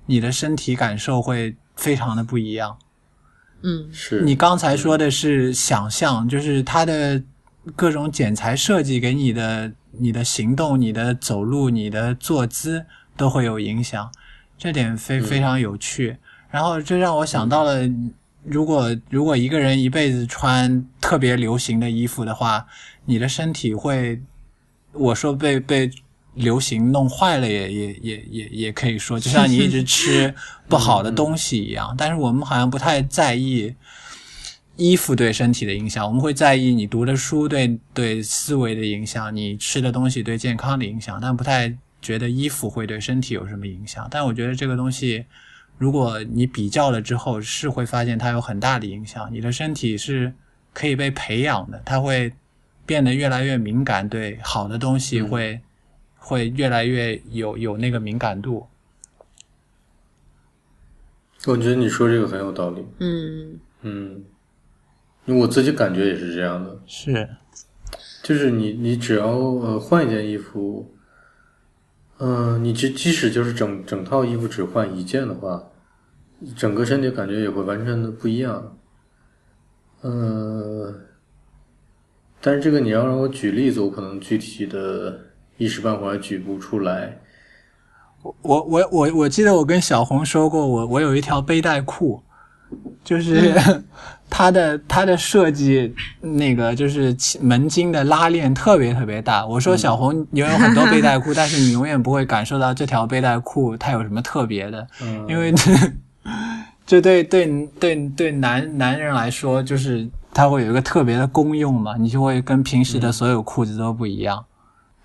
[0.06, 2.78] 你的身体感受会非常的不一样。
[3.62, 7.22] 嗯是你刚才说的是想象，就是它的
[7.76, 12.84] 各种剪裁设计给你的、你的行动、你的走路、你的坐姿
[13.16, 14.10] 都会有影响，
[14.58, 16.16] 这点非非常有趣。
[16.50, 17.88] 然后这让我想到了，
[18.44, 22.66] 如果如果一个人一辈子穿特别流行的衣服的话，
[23.04, 24.20] 你的身体会，
[24.92, 25.90] 我说被被
[26.34, 30.34] 流行弄坏了也也也也也可以说，就像你一直吃
[30.68, 31.94] 不好的东西一样。
[31.96, 33.74] 但是我们好像不太在意
[34.76, 44.06] 衣服对身体的影响，我们会在意你读的书对对思维的影响，你吃的东西对健康的影响，但不太觉得衣服会对身体有什么影响。
[44.10, 45.24] 但我觉得这个东西。
[45.78, 49.28] 如果你比较了之后，是会发现它有很大的影响。
[49.32, 50.32] 你的身体是
[50.72, 52.32] 可以被培养的，它会
[52.86, 55.60] 变得越来越敏感，对好的东西会
[56.22, 58.66] 会越来越有有那个敏感度。
[61.46, 62.86] 我觉得你说这个很有道理。
[63.00, 64.24] 嗯嗯，
[65.24, 66.80] 因为我自己感觉也是这样的。
[66.86, 67.28] 是，
[68.22, 70.94] 就是你你只要呃换一件衣服，
[72.18, 75.68] 嗯，你即即使就是整整套衣服只换一件的话，
[76.56, 78.78] 整个身体感觉也会完全的不一样。
[80.02, 80.94] 嗯，
[82.40, 85.18] 但是这个你要让我举例子，我可能具体的
[85.62, 87.16] 一时半会儿举不出来。
[88.22, 92.20] 我我我我我记得我跟小红说过，我我有一条背带裤，
[93.04, 93.52] 就是
[94.28, 99.46] 它的它的设计那个就是门襟的拉链特别特别大。
[99.46, 105.52] 我说小红，你有很多背带裤， 但是你永远不会感受到这条背带裤它有什么特别的，嗯，因为
[106.84, 114.44] 这对对对对男男人来说，就是它会有一个特别的功用嘛，你就会跟平时的所有裤子都不一样。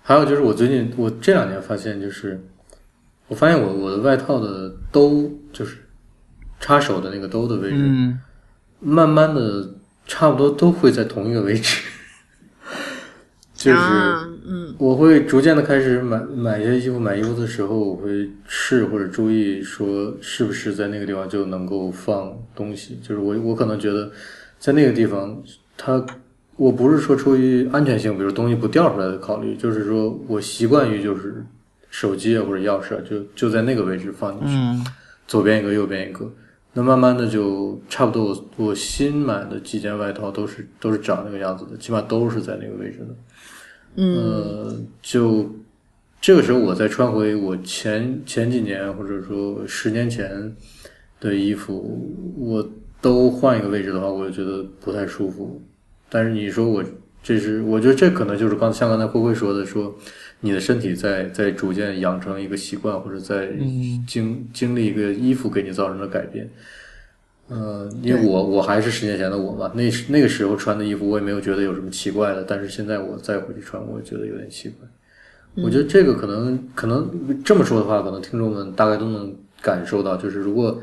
[0.08, 2.40] 还有就是我最近我这两年发现，就是
[3.26, 5.76] 我发现我我的外套的兜就是
[6.58, 8.18] 插手的那个兜的位置，嗯。
[8.80, 9.68] 慢慢的
[10.06, 11.82] 差不多都会在同一个位置，
[13.52, 14.74] 就是啊嗯。
[14.78, 24.10] 我会逐渐的开始买买一些衣服，买衣服的时候我会试或者注意说是不是在那个地方就能够放东西，就是我我可能觉得
[24.58, 25.42] 在那个地方
[25.76, 26.02] 它。
[26.58, 31.42] 我不是说出于安全性，比如东西不掉出来的考虑，就是说我习惯于就是
[31.88, 34.84] 手机啊或者钥匙啊，就就在那个位置放进去，嗯
[35.28, 36.28] 左边一个，右边一个。
[36.72, 38.24] 那慢慢的就差不多
[38.56, 43.06] 我，我新买的几件外套都是都是长那个样子的，起码都是在那个位置的。
[43.94, 45.48] 嗯呃，就
[46.20, 50.52] 这个时候我再穿回我前前几年或者说十年前
[51.20, 52.68] 的衣服，我
[53.00, 55.62] 都换一个位置的话，我就觉得不太舒服。
[56.08, 56.84] 但是你说我
[57.22, 59.94] 这是，我觉得这可能就是刚像刚才慧慧说的，说
[60.40, 66.48] 你的身体在在逐渐养成一个习惯，或者在嗯经经历一个衣服给你造成的改变。
[67.48, 74.86] 呃，因为我我还是十年前的我嘛，那时那个时候穿的衣服我也没有觉得有什么奇怪的，但是现在我再回去穿，我觉得有点奇怪。
[75.64, 80.80] 我觉得这个可能可能这么说的话，可能听众们大概都能感受到，就是如果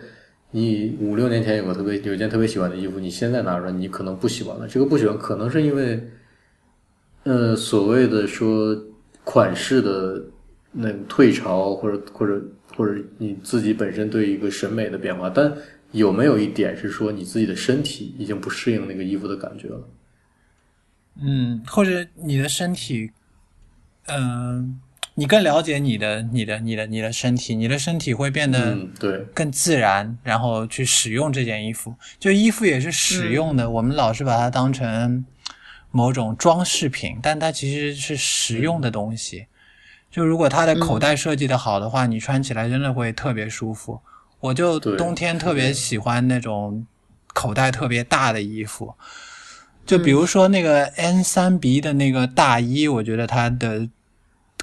[0.52, 4.68] 你五六年前有个特别有一件特别喜欢的衣服，你现在拿出来，你可能不喜欢了。
[4.68, 6.02] 这个不喜欢可能是因为，
[7.24, 8.76] 呃，所谓的说
[9.24, 10.24] 款式的
[10.72, 12.42] 那种退潮，或者或者
[12.76, 15.54] 或者你自己本身对一个审美的变化，但
[15.92, 19.90] 有没有一点是说你自己的身体已经不适应那个衣服的感觉了？
[21.22, 23.10] 嗯，或者你的身体，
[24.08, 24.80] 嗯、
[25.18, 28.78] 你更了解你的、你的、你的、你的身体，你的身体会变得
[29.34, 31.96] 更自然，然后去使用这件衣服。
[32.20, 35.26] 就衣服也是使用的，我们老是把它当成
[35.92, 39.48] 某种装饰品，但它其实是实用的东西。
[40.12, 44.00] 就如果它的口袋设计的好的话，你穿起来真的会特别舒服。
[44.42, 46.86] 我就冬天特别喜欢那种
[47.34, 48.94] 口袋特别大的衣服，
[49.86, 53.90] 就比如说那个 N 三 B 的那个大衣，我觉得它的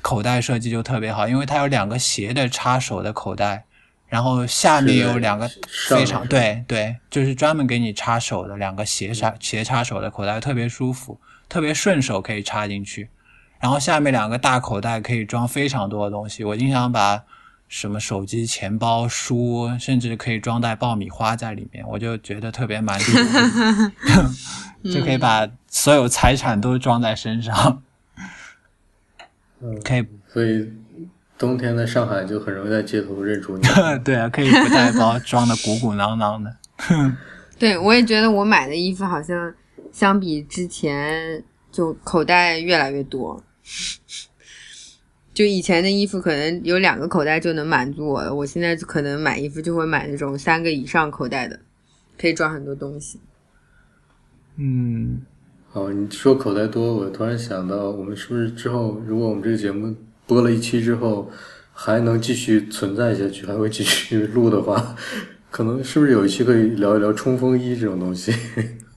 [0.02, 3.64] 口袋设计就特别好，因为它有两个斜的插手的口袋，
[4.08, 5.48] 然后下面有两个
[5.88, 13.08] 非常对对，就是专门给你插手的两个斜插斜插手的口袋，特别舒服，特别顺手可以插进去。
[13.60, 17.22] 然后下面两个大口袋可以装非常多的东西，我经常把
[17.68, 23.12] 什么手机、钱包、书，甚至可以装袋爆米花在里面，我就觉得特别满足
[24.92, 27.82] 就可以把所有财产都装在身上，
[29.62, 30.70] 嗯，可以所以
[31.38, 33.62] 冬天在上海就很容易在街头认出你。
[34.04, 36.56] 对啊，可以不带包装的鼓鼓囊囊的。
[37.58, 39.54] 对，我也觉得我买的衣服好像
[39.92, 43.42] 相比之前就口袋越来越多。
[45.32, 51.58] 就以前的衣服可能有两个口袋就能满足我了，我现在可能买衣服就会买那种三个以上口袋的，
[52.20, 53.18] 可以装很多东西。
[54.56, 55.22] 嗯，
[55.72, 59.94] 哦，你说口袋多，我突然想到，我们是不是之后，如果我们这个节目
[60.26, 61.30] 播了一期之后，
[61.72, 64.94] 还能继续存在下去，还会继续录的话，
[65.50, 68.34] 可能是不是有一期可以聊一聊冲锋衣这种东西？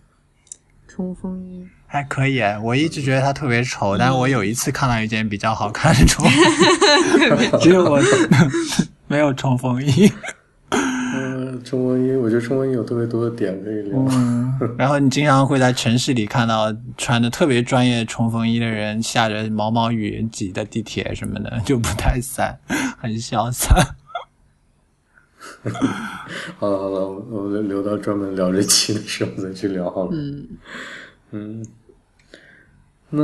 [0.86, 8.02] 冲锋衣还可以，我一直觉得它特别丑，但是我有一次看到一件比较好看的冲锋衣， 只有我
[9.08, 10.12] 没有冲锋衣。
[11.66, 13.97] 嗯，冲锋衣，我觉得冲锋衣有特别多的点可以聊。
[14.11, 22.59] 嗯， 然后你经常会在城市里看到穿的特别专业冲锋衣的人，下着毛毛雨挤的地铁什么的，就不太伞，
[22.99, 23.95] 很潇洒。
[26.57, 30.11] 好了好了，我我们留到专门聊这期的时候再去聊好了。
[30.13, 30.47] 嗯
[31.32, 31.66] 嗯，
[33.09, 33.24] 那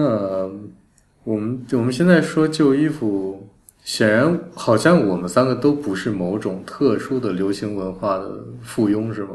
[1.24, 3.48] 我们我们现在说旧衣服，
[3.84, 9.32] 显然好像我们三个都不是某种特殊的流行文化的附庸，是吗？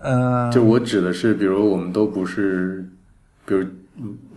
[0.00, 2.88] 呃，就我指的是，比如我们都不是，
[3.44, 3.66] 比如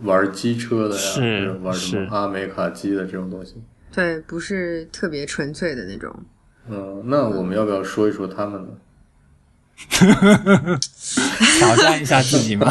[0.02, 3.54] 玩机车的呀，是或者玩什么阿美卡机的这种东西。
[3.92, 6.12] 对，不是特别纯粹的那种。
[6.68, 8.68] 嗯，那我们要不要说一说他们呢？
[11.58, 12.66] 挑战一下自己嘛。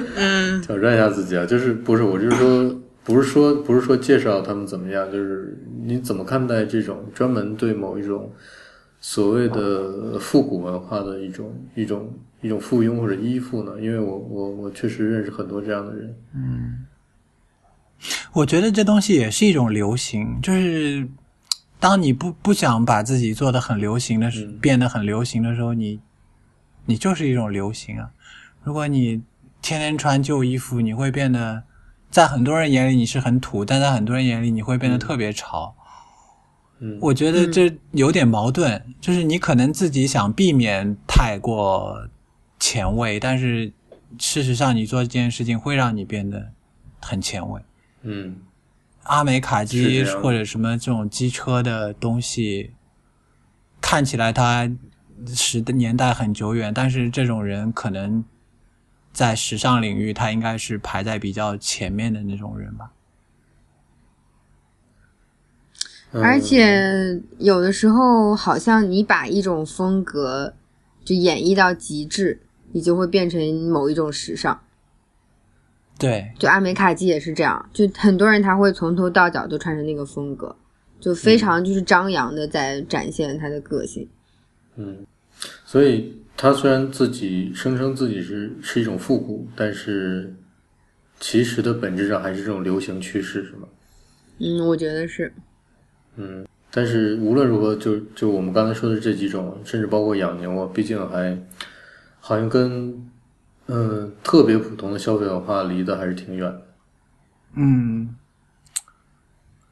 [0.62, 8.32] 挑战一下自己啊，就是不是我就是说，不是说不是说介绍他们怎么样，就是你怎么看待这种专门对某一种
[8.98, 13.72] 所谓的复古文化的一种一种一种附庸或者依附呢？
[13.80, 16.16] 因为我我我确实认识很多这样的人。
[16.34, 16.86] 嗯
[18.32, 21.06] 我觉得这东西也是一种流行，就是
[21.78, 26.00] 当你不不想把自己做的很流行的时，嗯变得很流行的时候，你
[26.86, 28.10] 你就是一种流行啊。
[28.62, 29.22] 如果你
[29.62, 31.62] 天天穿旧衣服，你会变得
[32.14, 35.74] 在很多人眼里你是很土，但在很多人眼里你会变得特别潮。
[36.78, 42.08] 嗯，我觉得这有点矛盾，就是你可能自己想避免太过
[42.60, 43.72] 前卫，但是
[44.16, 46.52] 事实上你做这件事情会让你变得
[47.00, 47.60] 很前卫。
[48.02, 48.36] 嗯
[49.02, 52.70] 阿美卡是机或者什么这种机车的东西，
[53.80, 54.70] 看起来它
[55.34, 58.24] 时的年代很久远，但是这种人可能
[59.14, 62.90] 在时尚领域，他应该是排在比较前面的那种人吧。
[66.12, 70.54] 嗯而且有的时候，好像你把一种风格
[71.04, 72.40] 就演绎到极致，
[72.70, 74.60] 你就会变成某一种时尚。
[75.98, 80.54] 对，就阿美卡基也是这样，就很多人他会从头到脚都穿成那个风格，
[81.00, 84.08] 就非常就是张扬的在展现他的个性。
[84.76, 85.04] 嗯，
[85.64, 90.34] 所以他虽然自己声称自己是是一种复古，但是
[91.20, 93.68] 其实的本质上还是这种流行趋势，是吗？
[94.38, 95.32] 嗯，我觉得是。
[96.16, 101.38] 嗯，但是无论如何，就就我们刚才说的这几种，甚至包括养牛啊，毕竟还
[102.20, 103.10] 好像跟
[103.66, 106.66] 嗯特别普通的消费文化离得还是挺远的。
[107.56, 108.14] 嗯。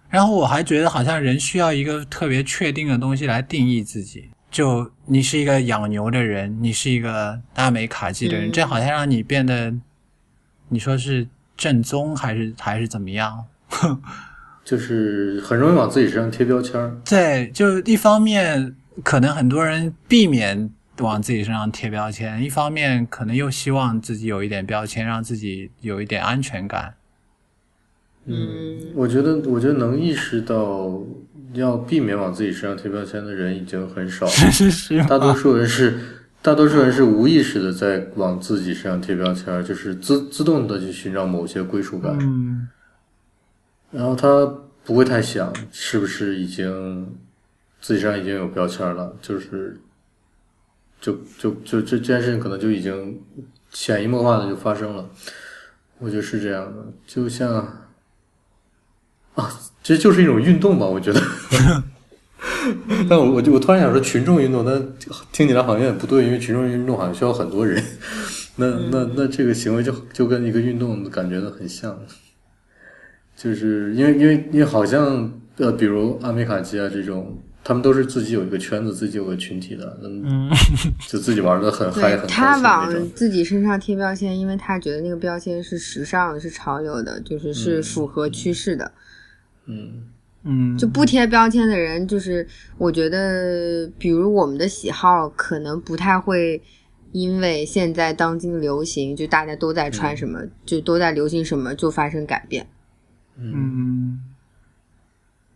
[0.08, 4.30] 然后我还觉得，好像人需要一个特别确定的东西来定义自己。
[4.52, 9.74] 就你是一个养牛的人，你是一个阿美卡基的人，嗯这好像让你变得，
[10.68, 11.26] 你说是
[11.56, 13.46] 正宗还是还是怎么样？
[14.62, 16.96] 就是很容易往自己身上贴标签儿。
[17.04, 26.94] 对，就一方面可能很多人避免往自己身上贴标签，一方面可能又希望自己有一点标签，让自己有一点安全感。
[28.26, 31.02] 嗯，我觉得，我觉得能意识到
[31.54, 34.32] 要避免往自己身上贴标签的人已经很少 了。
[34.32, 35.98] 是是吗大多数人是，
[36.40, 42.16] 大多数人是无意识的在往自己身上贴标签，就是自自动的去寻找某些归属感。
[42.20, 42.68] 嗯
[43.90, 44.46] 然后他
[44.84, 47.14] 不会太想是不是已经
[47.80, 49.78] 自己身上已经有标签了，就是
[50.98, 53.20] 就就就这这件事情可能就已经
[53.70, 55.06] 潜移默化的就发生了。
[55.98, 57.54] 我觉得是这样的，就像
[59.34, 59.50] 啊，
[59.82, 61.20] 这就是一种运动吧，我觉得。
[63.08, 64.80] 但我我就我突然想说群众运动，那
[65.32, 67.82] 听起来好像有点不对，因为群众运动好像需要很多人。
[68.56, 71.98] 那那那这个行为就就跟一个运动感觉的很像。
[73.34, 80.50] 就是因为因为因为好像呃，比如阿美卡基啊这种，他们都是自己有一个圈子，自己有个群体的，嗯，嗯
[81.08, 83.10] 就自己玩的很嗨，很他开心那往。
[83.14, 88.92] 自己身上贴标签，因为他觉得那个标签是时尚的，是潮流的，就是是符合趋势的。
[89.66, 90.04] 嗯
[90.44, 96.60] 嗯，就不贴标签的人，就是我觉得，比如我们的喜好可能不太会
[97.12, 102.66] 因为现在当今流行，就大家都在穿什么，就都在流行什么，就发生改变。
[103.36, 104.20] 嗯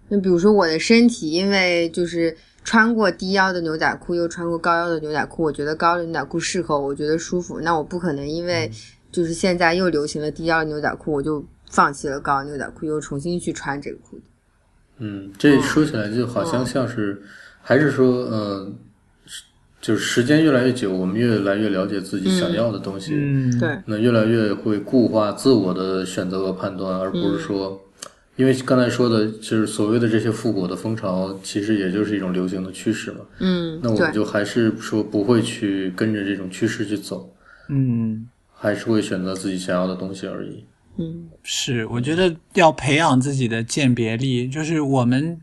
[0.09, 7.61] 那比如说我的身体，因为就是穿过低腰的牛仔裤，又穿过高腰的牛仔裤，我觉得高的牛仔裤适合我，我觉得舒服。
[7.61, 8.71] 那我不可能因为
[9.11, 14.23] 就是现在又流行了低腰牛仔裤，我就放弃了高腰牛仔裤，又重新去穿这个裤子。
[14.99, 17.21] 嗯，这说起来就好像像是，
[17.63, 18.75] 还是说，嗯、
[19.81, 27.81] 就是时间越来越久，我们越来越了解自己想要的东西，嗯，对，那越来越会固化自我的选择和判断，而不是说，
[28.37, 33.19] 因为刚才说的就是所谓的这些复古的风潮，其实也就是一种流行的趋势嘛。
[33.41, 37.31] 嗯，那我们，就还是说不会去跟着这种趋势去走，
[37.69, 40.65] 嗯，还是会选择自己想要的东西而已。
[40.97, 41.29] 嗯。
[41.43, 45.41] 是，我觉得要培养自己的鉴别力，就是我们，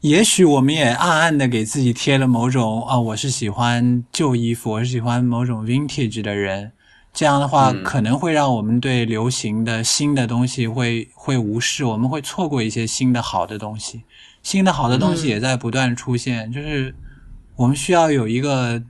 [0.00, 6.72] 也许我们也暗暗的给自己贴了某种啊，我是喜欢旧衣服，我是喜欢某种 vintage 的人，
[7.12, 7.82] 这样的话、嗯。
[7.82, 14.02] 可能会让我们对流行的新的东西会会无视，我们会错过一些新的好的东西，
[14.42, 16.94] 新的好的东西也在不断出现，就是
[17.56, 18.82] 我们需要有一个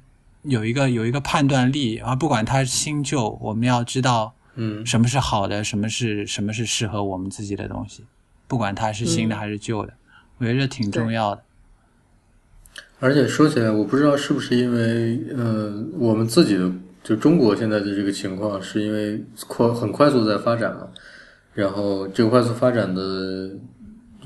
[0.42, 4.34] 有一个有一个判断力，而不管它是新旧，我们要知道。
[4.54, 8.04] 嗯什么是好的，什么是什么是适合我们自己的东西，
[8.46, 9.92] 不管它是新的还是旧的，
[10.38, 11.42] 我觉得这挺重要的。
[12.98, 16.70] 而且说起来，我不知道是不是因为，呃，我们自己的
[17.02, 20.86] 就中国现在的这个情况，是因为快很快速在发展嘛，
[21.54, 23.50] 然后这个快速发展的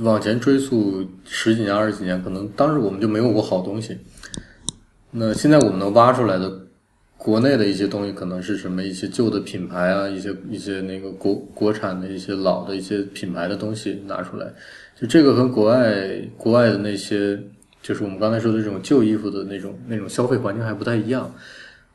[0.01, 3.97] 往前追溯十几年、二十几年，可能当时我们就没有过好东西。
[5.13, 6.64] 那现在我们能挖出来的
[7.25, 14.47] 国内的一些东西，可能是什么一些旧的品牌啊，一些一些那个国国产的一些老的一些品牌的东西拿出来，
[14.95, 17.43] 就这个和国外国外的那些，
[17.81, 21.35] 就是我们刚才说的这种旧衣服的那种那种消费环境还不太一样。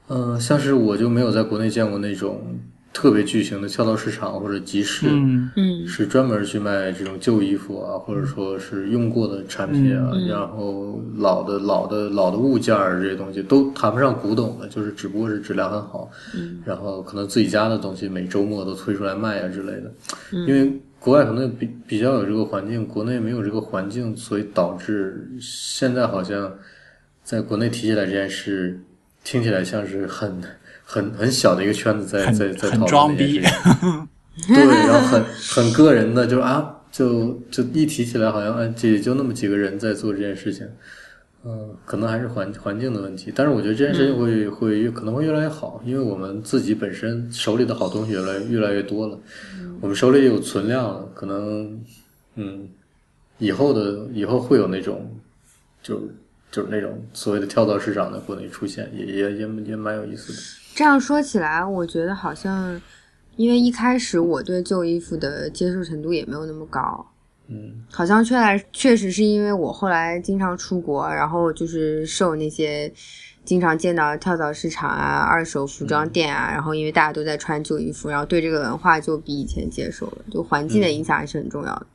[0.08, 2.60] 嗯、像是我就没有在国内见过那种
[3.00, 5.50] 特别巨型的跳蚤市场或者集市，嗯。
[5.56, 5.88] 嗯。
[5.88, 10.28] 是专门去卖这种旧衣服啊，或者说是用过的产品啊，嗯。
[10.28, 16.62] 然后老的老的老的物件儿这些东西都谈不上古董的，就是只不过是质量很好，嗯。
[16.66, 19.94] 然后可能自己家的东西每周末都推出来卖啊之类的，
[20.34, 20.46] 嗯。
[20.46, 20.70] 因为
[21.00, 26.54] 国外可能比比较有这个环境，国内没有这个环境，所以导致现在好像
[27.24, 28.78] 在国内提起来这件事，
[29.24, 30.42] 听起来像是很
[30.92, 34.08] 很很小的一个圈子在在在讨很装逼论这件事情。
[34.56, 40.66] 对，然后很很个人的，就是啊，就就一提起来，好像哎，这也就那么几个人在做这件事情，
[41.46, 43.32] 嗯，可能还是环环境的问题。
[43.36, 49.20] 但是我觉得这件事情会、会越可能会越来越好，因为我们自己本身手里的好东西越来越来越多了，
[49.82, 51.80] 我们手里有存量了，可能
[52.36, 52.68] 嗯，
[53.38, 55.14] 以后的以后会有那种
[55.84, 56.02] 就
[56.50, 60.40] 就是那种所谓的跳蚤市场的国内出现，也也也也蛮有意思的。
[60.76, 62.82] 这样说起来，我觉得好像，
[63.36, 67.06] 因为一开始我对旧衣服的接受程度也没有那么高，
[67.48, 67.84] 嗯。
[67.92, 72.92] 好像确来确实是因为我后来经常出国，然后就是受那些
[73.44, 81.88] 经常见到跳蚤市场啊、二手服装店啊，然后因为大家都在穿旧衣服，然后对这个文化就比以前接受了，就环境的影响还是很重要的。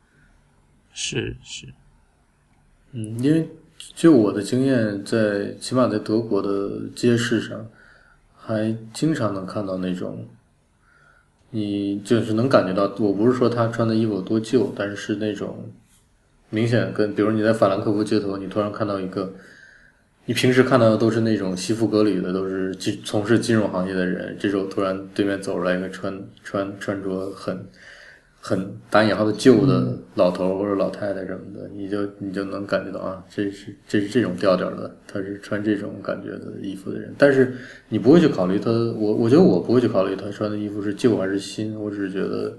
[0.93, 1.67] 是是，
[2.91, 3.49] 嗯，因为
[3.93, 7.65] 就我的经验，在起码在德国的街市上，
[8.45, 10.27] 还经常能看到那种，
[11.49, 15.67] 你就是能感觉到，我不是说他穿的衣服有多旧，但是是那种
[16.51, 19.33] 明显跟，比如你在法兰克福街头，你突然看到一个，
[20.25, 27.65] 你平时看到的都是那种西服革履的，都是金从事金融行业的人，这时候突然对面走出来一个穿穿穿着很
[28.47, 37.11] 很打引号的旧的老头或者老太太什么的，你就你就能感觉到啊，这是这是这种调调的，他是穿这种感觉的衣服的人。
[37.17, 37.55] 但是
[37.89, 42.55] 你不会去考虑他，我我觉得我不会去考虑他穿的衣服是旧还是新，我只是觉得，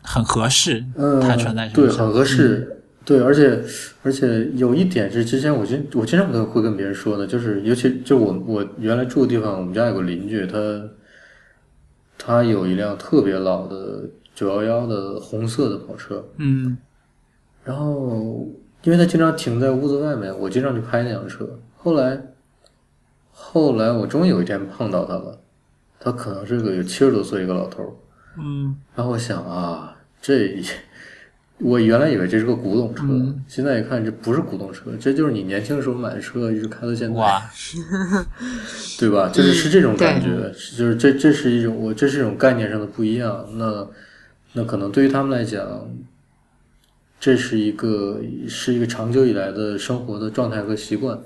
[0.00, 2.76] 很合适，嗯，他穿在对，很合适。
[3.04, 3.60] 对，而且
[4.04, 10.88] 而且有一点是，之前我经我经常跟会跟别人说的，就是尤其就我我原来住的地方，我们家有个邻居，他
[12.16, 14.08] 他有一辆特别老的
[14.40, 16.78] 九幺幺的红色的跑车，嗯。
[17.62, 18.48] 然后
[18.82, 21.46] 因为他经常停在屋子外面，我经常去拍那辆车。
[21.76, 22.18] 后来
[23.30, 25.38] 后来我终于有一天碰到他了，
[25.98, 27.90] 他可能是个有七十多岁一个老头儿。
[28.38, 28.74] 嗯。
[28.94, 30.58] 然后我想啊，这
[31.58, 33.44] 我原来以为这是个古董车，嗯。
[33.46, 37.42] 现在一看这不是古董车，这就是你年轻的时候买的车，一直开到现在，哇，
[38.98, 39.28] 对吧？
[39.28, 43.46] 就是是这种感觉，是就是这这是一种我这是一种概念上的不一样。
[43.58, 43.86] 那
[44.52, 45.88] 那可能对于他们来讲，
[47.18, 51.18] 这是一个是一个长久以来的生活的状态和习惯。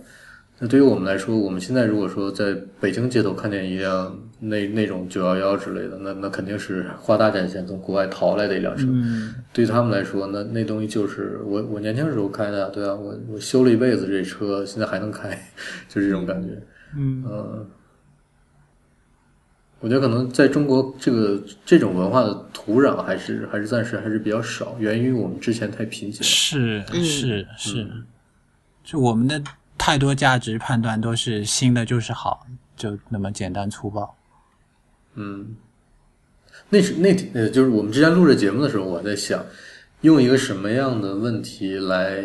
[0.58, 8.86] 那对于我们来说，我们现在如果说在北京街头看见一辆那那种九幺幺之类的，那那肯定是花大价钱从国外淘来的一辆车。
[8.88, 15.30] 嗯对于他们来说，那那东西就是我我年轻时候开的，对啊，我我修了一辈子这车，现在还能开，
[15.88, 16.50] 就是这种感觉。
[16.96, 17.66] 嗯嗯，
[19.84, 26.22] 我觉得可能在中国这个这种文化的土壤还是还是暂时还是比较少，源于我们之前太贫瘠了。
[26.22, 27.86] 是嗯是是，
[28.82, 29.38] 就我们的
[29.76, 34.16] 太多价值判断都是新的就是好，就那么简单粗暴。
[35.16, 35.54] 嗯，
[36.70, 39.44] 那是那呃，就是我们之前录这节目的时候，我在想，
[40.00, 42.24] 用一个什么样的问题来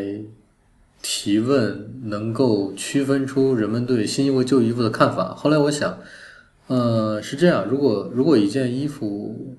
[1.02, 5.36] 提问，能够区分出人们对新衣服、旧衣服的看法。
[5.36, 5.98] 后来我想，
[6.70, 9.58] 呃，是这样，如果如果一件衣服，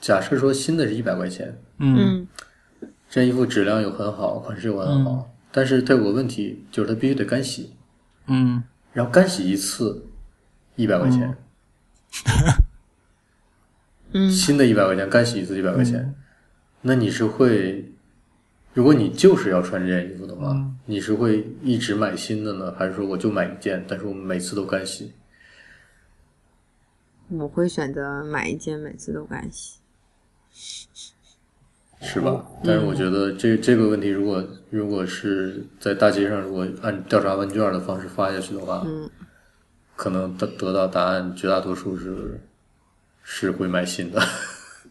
[0.00, 7.72] 假设说新的是一百块钱，嗯嗯这件衣服质量又很好，款式又很好，但是它有个问题，就是它必须得干洗，
[8.28, 10.06] 嗯然后干洗一次
[10.76, 11.36] 一百块钱。
[14.12, 16.14] 嗯新的一百块钱干洗一次一百块钱，
[16.80, 17.84] 那你是会，
[18.72, 25.12] 如果你就是要穿这件衣服的话，你是会一直买新的呢，还是说我就买一件，但是我每次都干洗？
[27.28, 29.78] 我会选择买一件每次都干洗。
[32.00, 32.44] 是吧？
[32.62, 39.08] 但是我觉得这这个问题，如果如果是在大街上，如果按调查问卷的方式发下去的话，嗯
[39.96, 42.38] 可能得得到答案，绝大多数是
[43.22, 44.22] 是会买新的。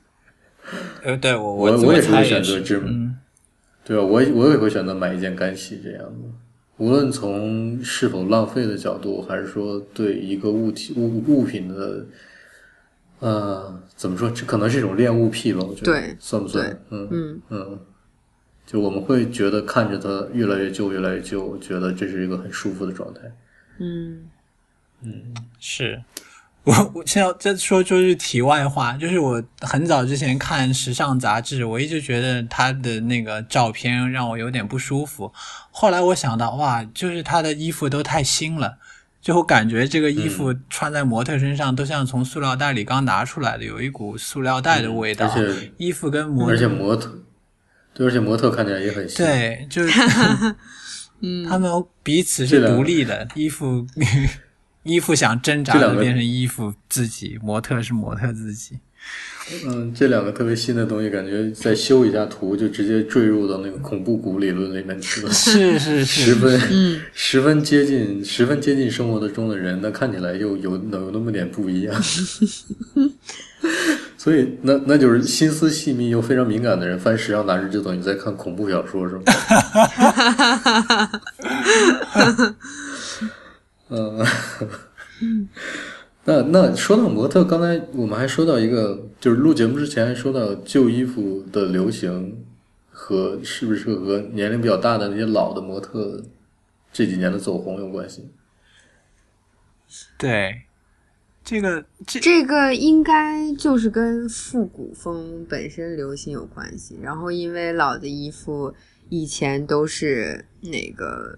[1.03, 3.15] 呃，对我我我也是会选择只嗯
[3.83, 4.03] 对吧？
[4.03, 6.27] 我我也会选择买一件干洗这样的。
[6.77, 12.05] 无论从是否浪费的角度，还是说对一个物体物物品的，
[13.19, 14.29] 呃，怎么说？
[14.29, 15.61] 这可能是一种恋物癖吧？
[15.61, 16.69] 我觉得，对算不算？
[16.89, 17.79] 嗯嗯嗯，
[18.65, 23.21] 就我们会觉得看着它越来越旧，越来越旧，觉得这是一个很舒服的状态。
[23.79, 24.29] 嗯
[25.01, 26.01] 嗯是。
[26.65, 35.31] 我我现在这说说句题外话，就是我很早之前看时尚杂志，我一直觉得他的那个照片让我有点不舒服。
[35.69, 38.77] 后来我想到，哇，就是他的衣服都太新了，
[39.21, 45.27] 就我感觉这个衣服穿在模特身上都像从塑料袋里刚拿出来的，有一股塑料袋的味道。
[45.27, 47.11] 而且衣服跟模特而且模特，
[47.93, 49.23] 对，而且模特看起来也很新。
[49.23, 49.91] 对，就是
[51.47, 53.85] 他们彼此是独立的，衣服
[54.85, 58.79] 衣服想挣扎这两个的变成衣服自己，模特是模特自己。
[59.67, 65.31] 嗯，这两个特别新的东西，感觉再修一下图，就直接坠入到那个恐怖谷理论里面去了。
[65.31, 71.95] 是是是，十分，嗯十分接近，十分接近生活的中的人，那看起来又有有那么点不一样。
[74.17, 79.21] 所以，那那就是心思细密又非常敏感的人翻时尚杂志，就等于在看恐怖小说，是吗？
[83.89, 84.25] 嗯，
[86.25, 92.43] 那那说到模特，刚才我们还说到一个，就是录节目之前还说到旧衣服的流行
[92.89, 96.23] 和是不是和年龄比较大的那些老的模特
[96.91, 98.29] 这几年的走红有关系？
[100.17, 100.63] 对，
[101.43, 106.97] 这个这这个应该就是跟复古风本身流行有关系。
[107.01, 108.73] 然后因为老的衣服
[109.09, 111.37] 以前都是那个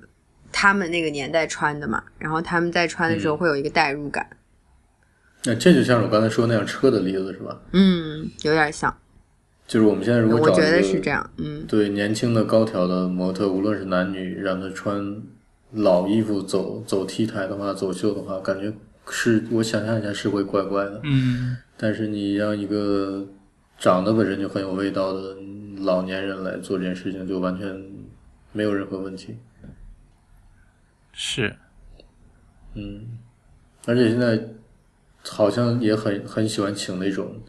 [0.51, 4.27] 他们那个年代穿的嘛，然后他们在穿的时候会有一个代入感。
[5.43, 7.61] 那这就像我刚才说那辆车的例子是吧？
[7.71, 8.93] 嗯，有点像，
[9.65, 11.29] 就是我们现在如果找一个我觉得是这样。
[11.37, 15.21] 嗯对年轻的高挑的模特，无论是男女，让他穿
[15.71, 18.73] 老衣服走走 T 台的话，走秀的话，感觉
[19.09, 20.99] 是我想象一下是会怪怪的。
[21.03, 23.25] 嗯但是你让一个
[23.77, 25.37] 长得本身就很有味道的
[25.77, 27.79] 老年人来做这件事情，就完全
[28.51, 29.37] 没有任何问题。
[31.19, 31.55] 是。
[32.75, 33.17] 嗯，
[33.87, 34.39] 而且现在
[35.27, 37.41] 好像也很很喜欢请那种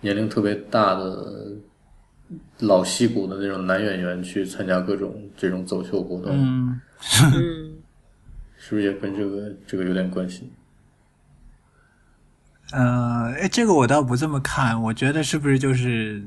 [0.00, 1.52] 年龄特别大的
[2.58, 6.80] 老戏骨的那种男演员去参加各种这种走秀活动，嗯。
[7.34, 7.72] 嗯。
[8.58, 10.52] 是不是也跟这个这个有点关系？
[12.70, 16.22] 呃，哎，这个我倒不这么看，我觉得是不是就是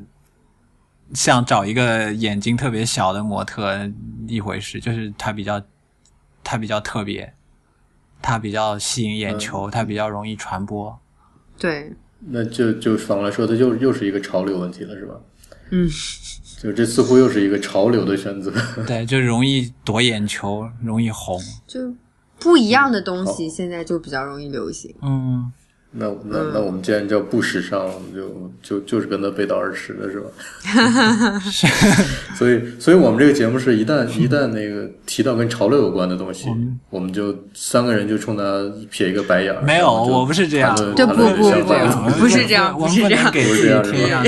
[1.13, 3.89] 像找一个眼睛特别小的模特
[4.27, 5.61] 一回事，就是他比较
[6.45, 7.33] 他比较特别，
[8.21, 10.97] 它比较吸引眼球，它比较容易传播。
[11.57, 15.15] 对，那就就反过来说，它又又是一个潮流问题了，是吧？
[15.71, 15.89] 嗯
[16.61, 18.51] 就这似乎又是一个潮流的选择。
[18.87, 21.37] 对，就容易夺眼球，容易红。
[21.67, 21.93] 就
[22.39, 24.95] 不一样的东西现在就比较容易流行。
[25.01, 25.51] 嗯，
[25.97, 31.39] 那那那我们既然叫不时尚，就就就是跟他背道而驰的是吧？
[32.35, 36.49] 所以所以我们这个节目是一旦一旦那个提到跟潮流有关的东西，
[36.89, 38.43] 我们就三个人就冲他
[38.91, 39.61] 撇一个白眼儿。
[39.61, 44.23] 没有，我不是这样，对谈论谈不不不不是这样我们不是这样给自己贴上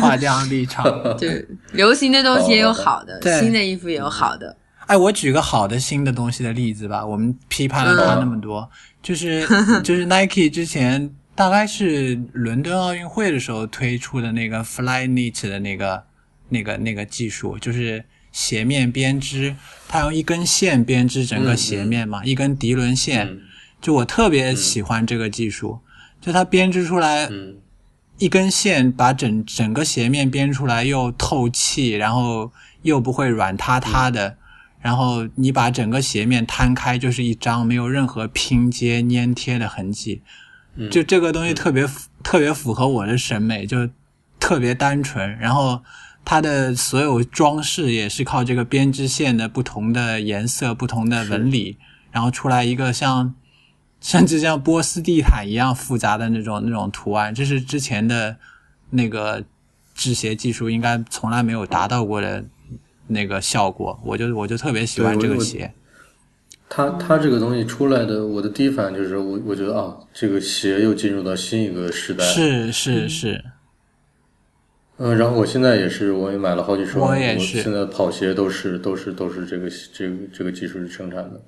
[0.00, 0.84] 画这样 立场。
[1.18, 4.54] 对流行的东西也有好的，新的衣服也有好的。
[4.86, 7.04] 哎，我举个好的新的东西的例子吧。
[7.04, 8.66] 我们批判了他那么多，
[9.08, 9.48] 就是
[9.82, 16.04] 就是 Nike 之前大概是伦敦奥运会的时候推出的那个 Flyknit 的那个
[16.50, 19.56] 那个那个技术，就是鞋面编织，
[19.88, 23.26] 它用一根线编织整个鞋面嘛，一根涤纶线。
[23.26, 23.40] 嗯
[23.80, 25.78] 就我特别喜欢这个技术，
[26.20, 27.56] 就它编织出来嗯
[28.18, 32.52] 一根线，把整整个鞋面编出来又透气，然后
[32.82, 34.36] 又不会软塌塌的。
[34.80, 40.22] 然后你把整个鞋面摊开，就是一张没有任何拼接粘贴的痕迹。
[40.76, 43.88] 嗯就这个东西特别符特别符合我的审美，就
[44.38, 45.36] 特别单纯。
[45.38, 45.82] 然后
[46.24, 51.76] 它的所有装饰也是靠这个编织线的不同的颜色、不同的纹理，
[52.12, 53.34] 然后出来一个像
[54.00, 57.34] 甚至像波斯地毯一样复杂的那种那种图案。
[57.34, 58.36] 这是之前的
[58.90, 59.42] 那个
[59.96, 62.44] 制鞋技术应该从来没有达到过的
[63.08, 63.98] 那个效果。
[64.04, 65.72] 我就我就特别喜欢这个鞋。
[66.70, 72.22] 它它这个东西出来的，我的第一反应就是我我觉得啊，这个鞋又进入到新一个时代。
[72.24, 73.42] 是是是，
[74.98, 81.40] 嗯，然后我现在也是，我也买了好几双，我也是现在跑鞋都是都是都是这个这个这个技术生产的。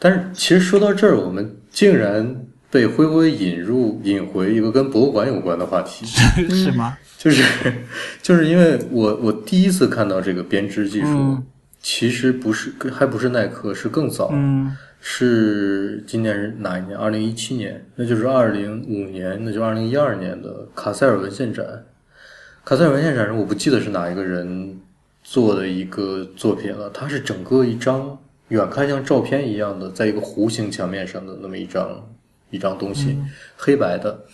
[0.00, 6.04] 但是其实说到这儿，我们竟然被灰灰引入引回一个跟博物馆有关的话题，
[6.50, 6.98] 是吗？
[7.24, 7.72] 就是
[8.20, 11.46] 就是因为我我第一次看到这个编织技术，嗯
[11.80, 16.98] 其实不是还不是耐克，是更早，嗯是今年是哪一年？
[16.98, 21.64] 二零一七年，那就是二零五年，那就是二零一二年的卡塞尔文献展。
[22.62, 24.78] 卡塞尔文献展上，我不记得是哪一个人
[25.22, 28.18] 做的一个作品了，它是整个一张
[28.48, 32.06] 远看像照片一样的，在一个弧形墙面上的那么一张
[32.50, 33.18] 一张东西，
[33.56, 34.24] 黑白的，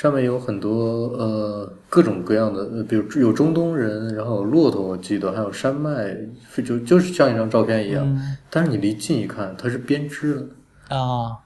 [0.00, 6.16] 上面有很多呃各种各样的，呃比如有中东人，然后有骆驼，我记得还有山脉，
[6.64, 8.02] 就就是像一张照片一样。
[8.06, 10.96] 嗯但是你离近一看，它是编织的。
[10.96, 11.36] 啊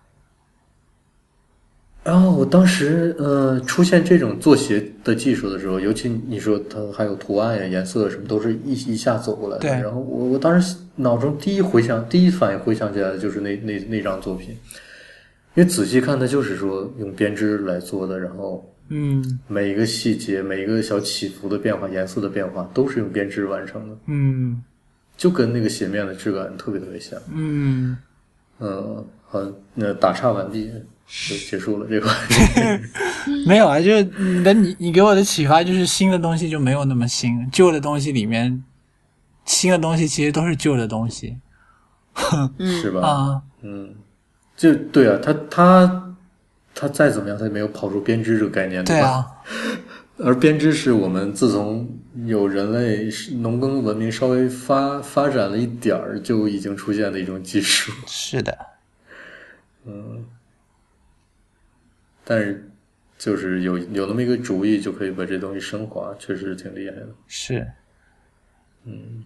[2.04, 9.62] 然后我当时呃出现这种做鞋的技术的时候，尤其你说它还有图案呀、颜色什么，都是一一下走过来的。
[9.62, 14.56] 对然后我我当时脑中第一回想、第一反应回想起来的就是那那那张作品，
[15.54, 24.62] 因为仔细看，它就是说用编织来做的，然后嗯每一个细节、每一个小起伏的变化、颜色的变化，都是用编织完成的，嗯
[25.16, 27.16] 就跟那个鞋面的质感特别特别像。
[27.32, 27.96] 嗯，
[28.58, 29.40] 嗯，好，
[29.74, 30.68] 那打岔完毕，
[31.06, 32.10] 就结束了这个。
[33.46, 38.64] 没有啊，就是你的你你给我的启发就是新的东西就没有那么新，旧的东西里面
[39.44, 41.36] 新的东西其实都是旧的东西
[42.58, 43.00] 是吧？
[43.00, 43.42] 啊。
[43.62, 43.94] 嗯，
[44.56, 46.16] 就对啊，他他
[46.74, 49.24] 他再怎么样，他也没有跑出编织这个概念，对啊，
[50.18, 51.88] 而编织是我们自从
[52.26, 57.92] 有人类农耕文明稍微发发展了一点儿，就已经出现的一种技术。
[58.06, 58.56] 是的，
[59.86, 60.24] 嗯
[62.26, 62.70] 但是
[63.18, 67.08] 就是有有那么一个主意，就可以把这东西升华，确实挺厉害的。
[67.26, 67.66] 是，
[68.84, 69.24] 嗯。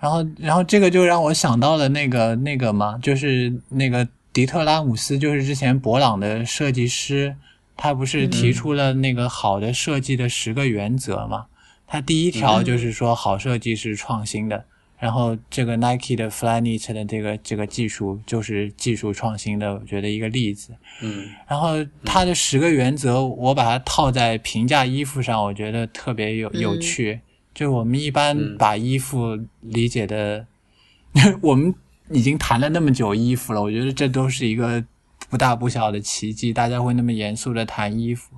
[0.00, 4.06] 然后，然后这个就让我想到了那个那个嘛，就是那个
[4.36, 7.34] 迪特拉姆斯，就是之前博朗的设计师，
[7.74, 11.46] 他不是提出了那个好的设计的十个原则嘛？
[11.86, 14.62] 他第一条就是说，好设计是创新的。
[14.98, 20.74] 然后这个 Nike 的 Flyknit 的这个这个技术就是技术创新的，我觉得一个例子。
[21.00, 27.20] 嗯然后他的十个原则，我把它套在平价衣服上，我觉得特别有有趣。
[27.54, 30.46] 就我们一般把衣服理解的，
[31.40, 31.74] 我们
[32.10, 34.84] 已经谈了那么久衣服了，我觉得这都是一个
[35.28, 38.34] 不大不小的奇迹，大家会那么严肃的谈衣服。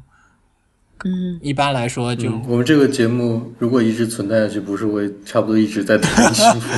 [1.04, 6.68] 嗯，一般来说就，嗯，我们这个节目如果一直存在下去，不是会差不多一直在谈衣服？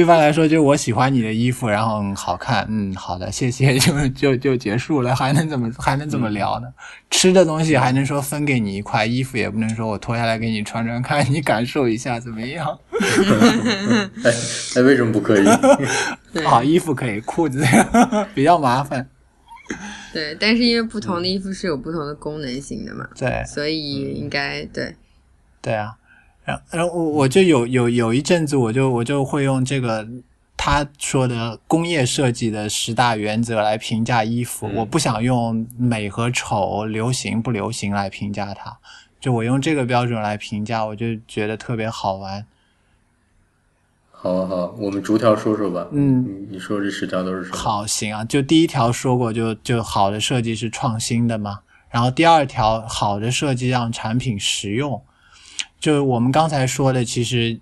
[0.00, 6.68] 一般来说就我喜欢你的衣服，然后嗯好看，嗯好的，谢谢， 就就就结束了，还能怎么还能怎么聊呢？
[7.10, 12.78] 吃的东西还能说分给你一块，衣服也不能说我脱下来给你穿穿看，你感受一下怎么样？
[14.24, 14.32] 哎
[14.76, 15.44] 哎，为什么不可以？
[16.44, 17.64] 好，衣服可以，裤子
[18.34, 19.06] 比较麻烦。
[20.16, 23.44] 对，但是因为不同的衣服是有不同的功能性的嘛，对。
[23.44, 24.96] 所以应该对，
[25.60, 25.94] 对啊，
[26.42, 30.08] 然后然后我我就有有有一阵子，我就我就会用这个
[30.56, 34.66] 他说的工业设计的十大原则来评价衣服。
[34.74, 38.78] 我不想用美和丑、流行不流行来评价它，
[39.20, 42.46] 就我用这个标准来评价，我就觉得特别好玩。
[44.26, 45.86] 好啊好啊，我们逐条说说吧。
[45.92, 47.56] 嗯，你你说这十条都是什么？
[47.56, 51.60] 好，行啊，就第一条说过就，就好的设计是创新的嘛。
[51.90, 55.00] 然后第二条，好的设计让产品实用。
[55.78, 57.60] 就是我们刚才说的，其实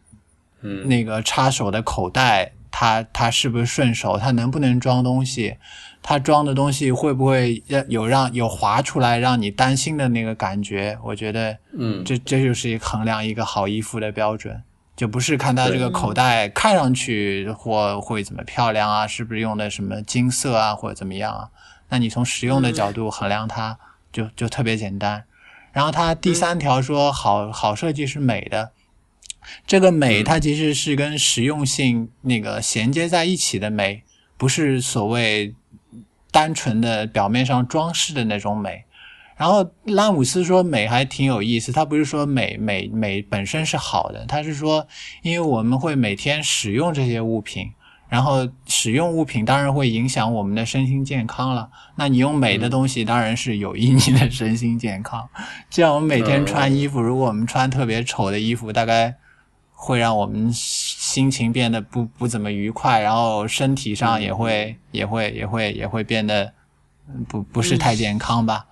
[0.63, 5.57] 嗯那个插手的口袋，它它是不是顺手，它能不能装东西，
[6.03, 10.97] 它装的东西会不会有让有滑出来让你担心的那个感觉？
[11.05, 14.63] 我觉得，嗯，这这就是一个衡量一个好衣服的标准，
[14.97, 21.51] 就不是看它这个口袋看上去或会怎么漂亮啊，是不是用的什么金色啊或者怎么样啊？
[21.89, 23.79] 那你从实用的角度衡量它，
[24.13, 25.25] 就就特别简单。
[25.73, 28.73] 然后它第三条说好好设计是美的，
[29.67, 34.03] 这个美它其实是跟实用性那个衔接在一起的美，
[34.37, 35.55] 不是所谓。
[36.31, 38.84] 单纯的表面上装饰的那种美，
[39.37, 44.87] 然后拉姆斯说美还挺有意思，他不是说美美美本身是好的，他是说
[45.23, 47.73] 因为我们会每天使用这些物品，
[48.09, 51.71] 然后使用物品当然会影响我们的身心健康了。
[51.97, 55.29] 那你用美的东西当然是有益你的身心健康。
[55.69, 59.15] 这样我们每天穿衣服，如果我们穿特别丑的衣服，大概
[59.73, 60.53] 会让我们。
[61.05, 66.53] 心情变得不不怎么愉快，然后身体上也会也会也会也会变得
[67.29, 68.67] 不不是太健康吧。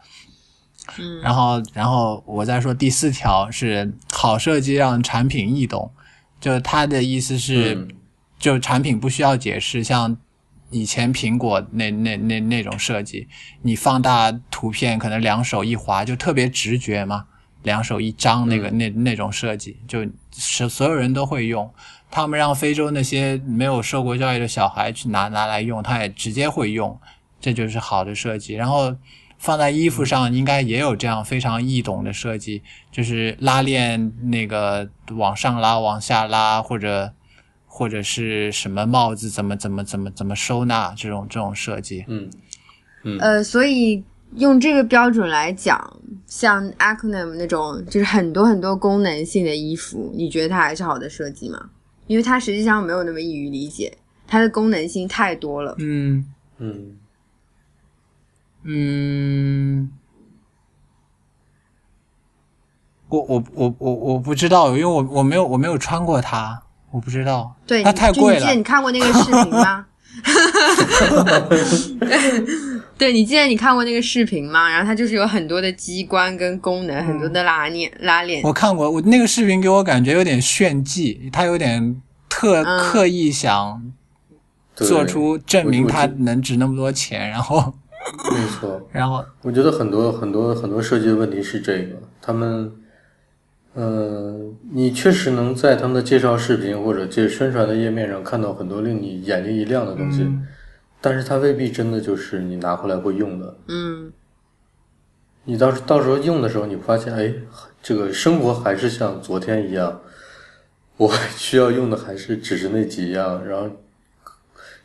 [0.99, 5.91] 嗯，然后然后我再说第四条是好设计让产品易懂，
[6.41, 7.89] 就他的意思是，
[8.39, 10.17] 就产品不需要解释，像
[10.71, 13.29] 以前苹果那那那那种设计，
[13.63, 17.27] 你放大图片可能两手一滑就特别直觉嘛，
[17.63, 21.71] 两手一张那个那那种设计，就是所有人都会用。
[22.15, 26.99] 他们让非洲那些没有受过教育的小孩去拿拿来用，他也直接会用，
[27.41, 28.53] 这就是好的设计。
[28.53, 28.95] 然后
[29.43, 32.63] 放在衣服上，应该也有这样非常易懂的设计，
[32.93, 37.13] 就是拉链那个往上拉、往下拉，或者
[37.67, 42.05] 或者是什么帽子怎么怎么怎么怎么收纳这种这种设计。
[42.07, 42.31] 嗯
[43.03, 44.05] 嗯呃，所以
[44.37, 51.59] 用这个标准来讲，像 Acronym 那种就是很多很多功能性的衣服，你觉得它还是好的设计吗？
[52.07, 53.93] 因为它实际上没有那么易于理解，
[54.29, 55.75] 它的功能性太多了。
[55.81, 56.25] 嗯
[56.59, 56.97] 嗯
[58.65, 59.91] 嗯，
[63.09, 67.55] 我我我我我不知道，因为我我没有我没有穿过它，我不知道。
[67.67, 68.37] 对，它太贵了。
[68.39, 69.87] 你记得你看过那个视频吗？
[72.97, 74.69] 对，你记得你看过那个视频吗？
[74.69, 78.41] 然后它就是有很多的机关跟功能，很多的拉链拉链。
[78.45, 83.83] 我看过，我那个视频给我感觉有点炫技，它有点特刻意想
[84.77, 87.75] 做出证明它能值那么多钱，然后
[88.33, 92.73] 没错，然后我觉得很多很多很多设计的问题是这个，他们，
[93.75, 100.27] 嗯，你确实能在他们的介绍视频或者这宣传的页面上看到很多令你眼睛一亮的东西。
[101.05, 103.57] 但是它未必真的就是你拿回来会用的。
[103.67, 104.13] 嗯，
[105.45, 107.35] 你到到时候用的时候，你发现，哎，
[107.83, 110.01] 这个生活还是像昨天一样，
[110.97, 113.69] 我需要用的还是只是那几样，然后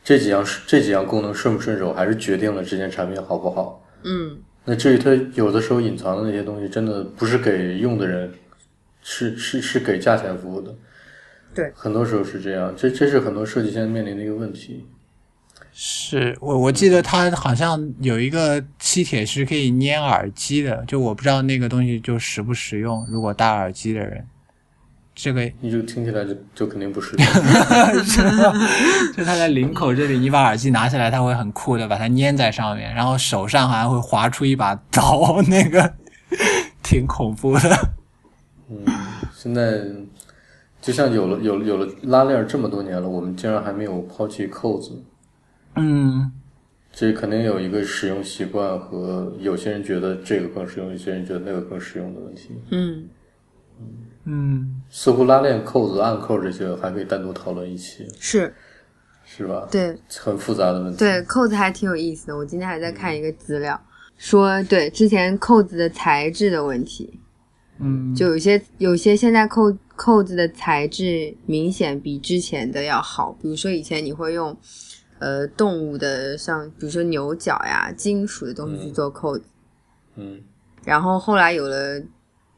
[0.07, 3.85] 这几样这几样功能顺不顺手，还是决定了这件产品好不好。
[4.05, 8.31] 嗯，那至于它有的时候隐藏的那些东西，真的不是给用的人，
[9.01, 10.73] 是是是给价钱服务的。
[11.53, 14.85] 对，很多时候是这样，这这是很多设计现在面临的一个问题。
[15.73, 23.05] 是我我记得它好像有一个吸铁石可以粘耳机的，就我不知道那个东西就实不实用。
[23.09, 24.25] 如果戴耳机的人，
[25.19, 27.25] 这个你就听起来就就肯定不实用。
[29.17, 35.91] 就它在领口这里，你把耳机拿下来，它会很酷的把它粘在上面，然后手上还会划出一把刀，那个
[36.83, 37.89] 挺恐怖的。
[38.69, 38.85] 嗯，
[39.33, 39.81] 现在
[40.79, 45.03] 就像有了有有了拉链这么多年了，我们竟然还没有抛弃扣子。
[45.77, 46.31] 嗯，
[46.91, 52.51] 这肯定有一个使用习惯和有些人觉得这个更实用，有些人觉得那个更实用的问题。
[52.69, 53.07] 嗯
[53.79, 53.85] 嗯，
[54.89, 58.53] 似乎拉链、扣子、暗扣这些还可以单独讨论一期，是
[59.25, 59.67] 是吧？
[59.71, 60.97] 对，很复杂的问题。
[60.97, 62.37] 对，扣子还挺有意思的。
[62.37, 63.79] 我今天还在看一个资料，
[64.17, 67.19] 说对之前扣子的材质的问题。
[67.79, 74.55] 嗯，就有些有些现在扣扣子的材质明显比之前的要好，比如说以前你会用。
[75.19, 79.43] 呃，动物的像比如说牛角呀，金属的东西去做扣子，
[80.13, 80.39] 嗯，
[80.85, 81.99] 然后后来有了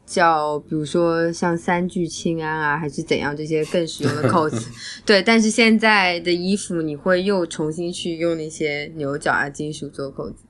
[0.10, 4.68] 叫比如说像三聚氰胺啊，还是怎样这些更实用的扣子，
[5.06, 5.22] 对。
[5.22, 10.46] 但是现在的衣服你会又重新去用那些牛角啊、金属做扣子，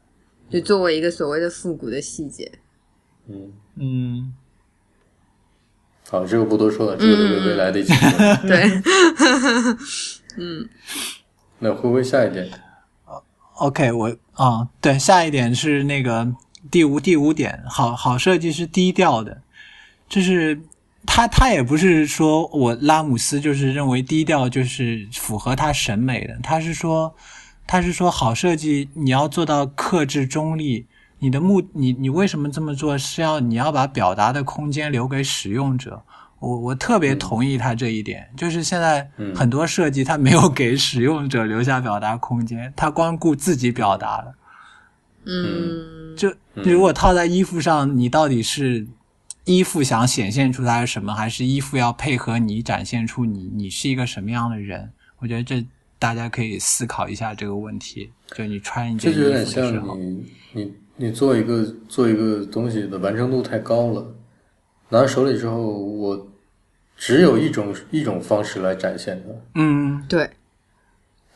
[0.50, 2.50] 就作为一个所谓的复古的细节。
[3.28, 4.34] 嗯嗯，
[6.10, 7.94] 好，这个不多说了，这个留给未来的一期。
[8.48, 8.82] 对，
[10.38, 10.70] 嗯。
[11.62, 12.50] 那会不会下一点
[13.56, 16.34] ？OK，我啊，对，下一点是那个
[16.72, 19.42] 第五第五点，好好设计是低调的，
[20.10, 20.60] 就是
[21.06, 27.16] 他他也不是说我拉姆斯就是认为低调就是符合他审美的，他是说
[27.66, 30.88] 他是说好设计你要做到克制中立，
[31.20, 36.02] 你的目你你为什么这么做是要你要把表达的空间留给使用者。
[36.40, 44.34] 我我特别同意他这一点，就是现在很多设计他没有给使用者留下表达空间，他光顾自己表达了。
[45.26, 48.88] 嗯，就如果套在衣服上，你到底是
[49.46, 54.92] 衣服想显现出来什么，还是衣服要配合你展现出你你是一个什么样的人？
[55.18, 55.66] 我觉得这
[55.98, 58.12] 大家可以思考一下这个问题。
[58.28, 64.16] 就你穿一件衣服的时候，你你你做一个做一个东西的完成度太高了，
[64.90, 66.28] 拿到手里之后，我
[66.96, 69.34] 只有一种一种方式来展现它。
[69.56, 70.30] 嗯，对。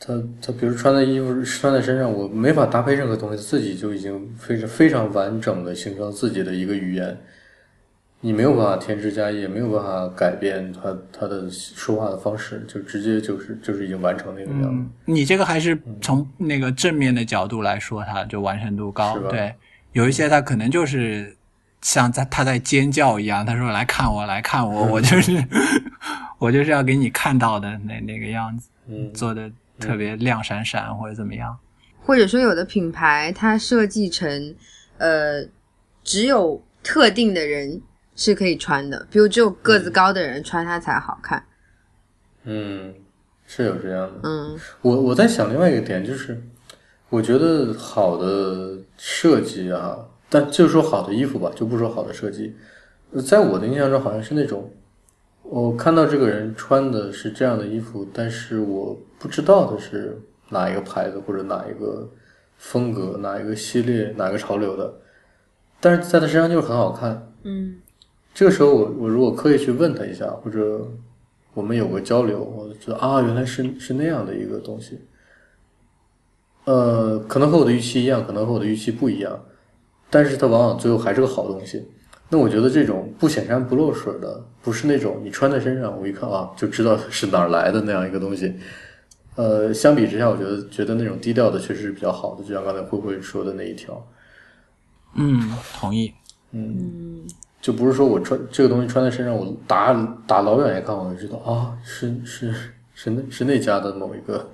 [0.00, 7.18] 他他比如穿的衣服穿在身上，我没法搭配任何东西，自己就已经非常非常完整的形成自己的一个语言。
[8.24, 14.90] 你没有办法添枝加叶，没有办法改变他他的说话的方式，就直接就是就是已经完成那个样子。
[15.04, 19.18] 你这个还是从那个正面的角度来说，它就完成度高。
[19.28, 19.54] 对，
[19.92, 21.36] 有一些他可能就是
[21.82, 25.44] 像在他在尖叫一样，他说来看我，来看我， 我就是
[26.38, 28.70] 我就是要给你看到的那那个样子，
[29.12, 29.50] 做的。
[29.76, 31.58] 特别亮闪闪或者怎么样，
[32.00, 34.54] 或者说有的品牌它设计成，
[34.98, 35.44] 呃，
[36.04, 37.82] 只有特定的人
[38.16, 41.44] 是可以穿的，比如只有个子高的人穿它才好看。
[42.44, 42.94] 嗯，
[43.46, 44.20] 是有这样的。
[44.22, 46.42] 嗯，我我在想另外一个点就是，
[47.08, 49.98] 我觉得好的设计啊，
[50.28, 52.54] 但就说好的衣服吧，就不说好的设计，
[53.26, 54.70] 在我的印象中好像是那种。
[55.42, 62.10] 我看到这个人穿的是这样的衣服，但是我不知道的是哪一个牌子或者哪一个
[62.56, 64.94] 风格、哪一个系列、哪个潮流的，
[65.80, 67.30] 但是在他身上就是很好看。
[67.42, 67.76] 嗯，
[68.34, 70.86] 这个时候我我如果刻意去问他一下，或者
[71.54, 74.98] 我们有个交流，我就知道啊，原来是是那样的一个东西。
[76.64, 79.38] 呃，可能和我的预期一样，可能和我的预期不一样，
[80.10, 81.86] 但是它往往最后还是个好东西。
[82.28, 88.52] 那我觉得这种不显山不漏水的，不是那种你穿在身上，我一看啊就知道是哪儿来的那样一个东西。
[89.36, 94.04] 呃，相比之下，我觉得觉得那种低调的确实是比较好的，就像刚才慧慧说的那一条。
[95.14, 96.12] 嗯，同意。
[96.52, 97.03] 嗯，
[97.64, 99.94] 就不是说我穿这个东西穿在身上，我打
[100.26, 102.52] 打老远一看我就知道啊，是是
[102.92, 104.46] 是那是那家的某一个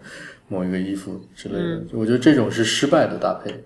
[0.46, 1.82] 某一个衣服之类的。
[1.92, 3.64] 我觉得这种是失败的搭配。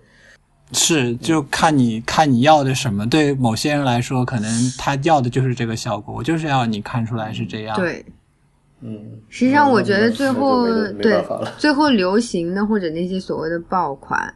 [0.72, 3.06] 是，就看你看你要的什么。
[3.06, 6.14] 对某些人来说，可能他要的就是这个效果。
[6.14, 7.76] 我就是要你看出来是这样。
[7.76, 8.02] 对，
[8.80, 9.20] 嗯。
[9.28, 11.22] 实际上，我觉得最后对
[11.58, 14.34] 最后流行的或者那些所谓的爆款，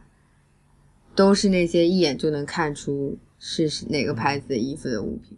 [1.15, 5.37] 都是那些一眼就能看出是哪个牌子的衣服的物品。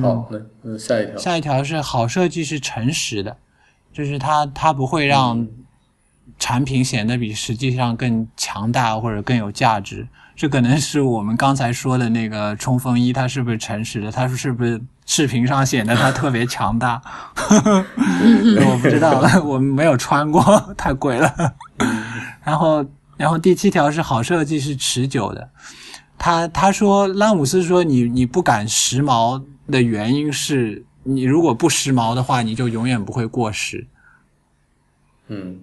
[0.00, 3.36] 好，那那下一条，下一条是好设计是诚实的，
[3.92, 5.48] 就是它它不会让。
[6.38, 14.10] 产品显得比实际上更强大或者更有价值，这可能是我们刚才说的那个冲锋衣，它是不是诚实的？
[14.10, 17.02] 它是不是视频上显得它特别强大？
[17.36, 20.42] 我不知道，我没有穿过，
[20.78, 21.30] 太贵了。
[22.42, 22.82] 然后，
[23.18, 25.50] 然后第七条是好设计是持久的。
[26.22, 33.86] 他他说，拉姆斯说你你不敢时髦的原因是你如果不时髦的话，你就永远不会过时。
[35.28, 35.60] 嗯。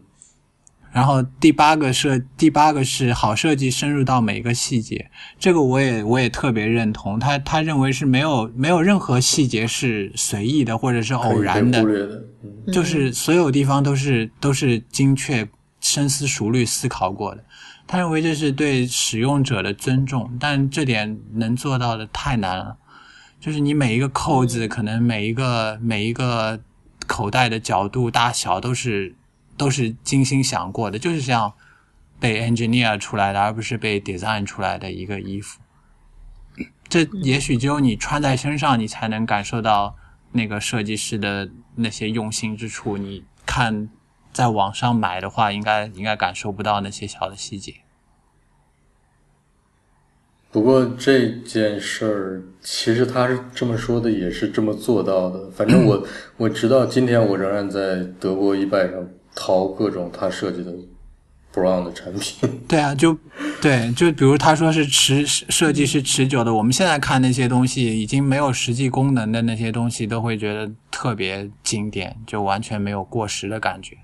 [0.91, 7.19] 然后第八个设，第八个是好设计深入到每一个细节，这个我也我也特别认同。
[7.19, 11.85] 他他认为是没有没有任何细节是随意的或者是偶然的，
[12.73, 15.47] 就是所有地方都是都是精确、
[15.79, 17.43] 深思熟虑思考过的。
[17.87, 22.77] 他认为这是对使用者的尊重，但这点能做到的太难了。
[23.39, 26.59] 就是你每一个扣子，可能每一个每一个
[27.07, 29.15] 口袋的角度大小都是。
[29.57, 31.51] 都是精心想过的，就是这样
[32.19, 35.59] 被 engineer 出来的，而不是被 design 出来的一个衣服。
[36.87, 39.95] 这也许只有你穿在身上，你才能感受到
[40.33, 42.97] 那个设计师的那些用心之处。
[42.97, 43.89] 你看，
[44.37, 47.73] 在网上买的话，应该应该感受不到那些小的细节。
[50.51, 55.49] 不过这件事儿，其实他是这么说的，也是这么做到的。
[55.49, 56.07] 反正我
[56.37, 59.07] 我直到今天，我仍然在德国一拜上。
[59.39, 60.73] 淘各种他设计的
[61.53, 63.15] Brown 的产品，对啊，就
[63.61, 73.95] 对，就比如他说是持设计是持久的，我们现在看那些东西已经没有实际功能的那些东西，都会觉得特别经典，就完全没有过时的感觉。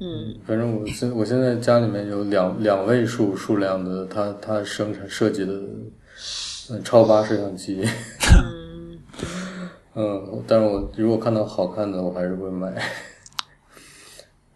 [0.00, 5.52] 嗯，反正我现我现在家里面有两两位数数量的它它生产设计的
[6.70, 7.84] 嗯超八摄像机，
[9.94, 12.72] 嗯，但是我如果看到好看的，我还是会买。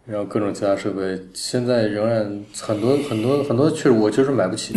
[0.05, 2.23] 然后各种其他设备，现在仍然
[2.61, 4.73] 很多很多很多，确实我就是买不起。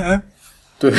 [0.78, 0.92] 对，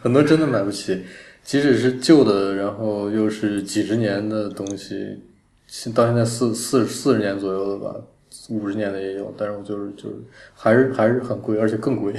[0.00, 1.02] 很多真的买不起，
[1.42, 5.18] 即使是旧的，然后又是几十年的东西，
[5.66, 7.96] 现到现在四四四十年左右了吧，
[8.50, 10.16] 五十年的也有，但是我就是就是
[10.52, 12.14] 还是还是很贵，而且更贵。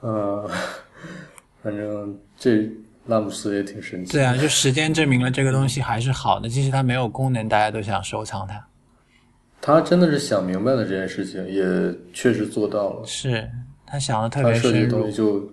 [0.00, 0.50] 呃，
[1.62, 2.68] 反正这
[3.06, 4.12] 拉姆斯也挺神奇。
[4.12, 8.66] 对啊，就时间证明了这个东西还是好的，即使它没有功能，大家都想收藏它。
[9.60, 11.64] 他真的是想明白了这件事情，也
[12.12, 13.06] 确实做到了。
[13.06, 13.48] 是
[13.86, 15.16] 他想的特别深入设计的东西。
[15.16, 15.52] 就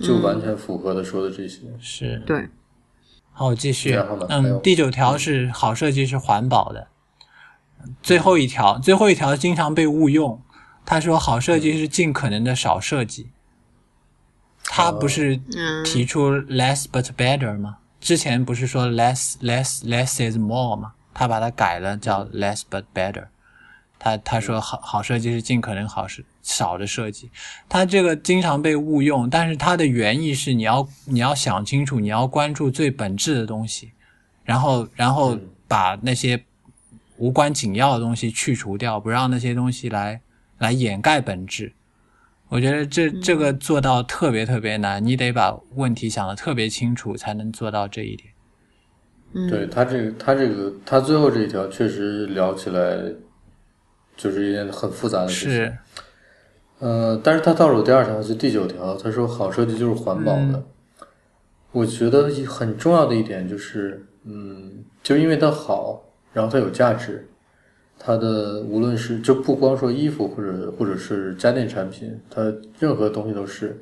[0.00, 1.60] 就完全符合他说的这些。
[1.78, 2.48] 是，对，
[3.30, 3.94] 好，我继续
[4.28, 6.88] 嗯，第九条是好设计是环保的。
[8.02, 10.40] 最后一条，最后一条经常被误用。
[10.84, 13.30] 他说好设计是尽可能的少设计。
[14.64, 17.78] 他不是嗯提出 less but better 吗？
[18.00, 20.92] 之前不是说 less less less is more 吗？
[21.14, 23.26] 他把它改了，叫 less but better。
[23.98, 27.30] 他他说好好设计是尽可能好是少的设计，
[27.68, 33.92] 他这个经常被误用，但是他的原意是你要你要想清楚，你要关注最本质的东西，
[34.42, 36.42] 然后然后嗯把那些
[37.16, 40.20] 无关紧要的东西去除掉，不让那些东西来
[40.58, 41.72] 来掩盖本质。
[42.48, 48.28] 我觉得这这个做到特别特别难，你得把问题想得特别清楚，才能做到这一点。
[49.32, 53.00] 嗯，对他这个，他这个，他最后这一条确实聊起来
[54.16, 55.52] 就是一件很复杂的事情。
[55.52, 55.78] 是，
[56.80, 60.52] 呃，但是他倒数第二条是第九条，他说好设计就是环保的。
[60.52, 60.64] 嗯
[61.74, 66.02] 我觉得很重要的一点就是，嗯，就因为它好，
[66.32, 67.26] 然后它有价值，
[67.98, 73.78] 它的无论是就不光说衣服或者或者是家电产品，它任何东西都是，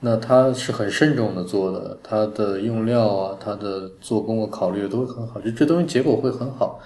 [0.00, 6.80] 那它是很慎重的做的，它的用料啊，它的做工啊考虑的都会很好，就这东西结果会很好。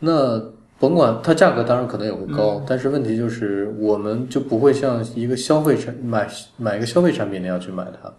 [0.00, 0.40] 那
[0.78, 8.12] 甭管它价格当然可能也会高，但是问题就是我们就不会像一个消费产买买一个消费产品那样去买它。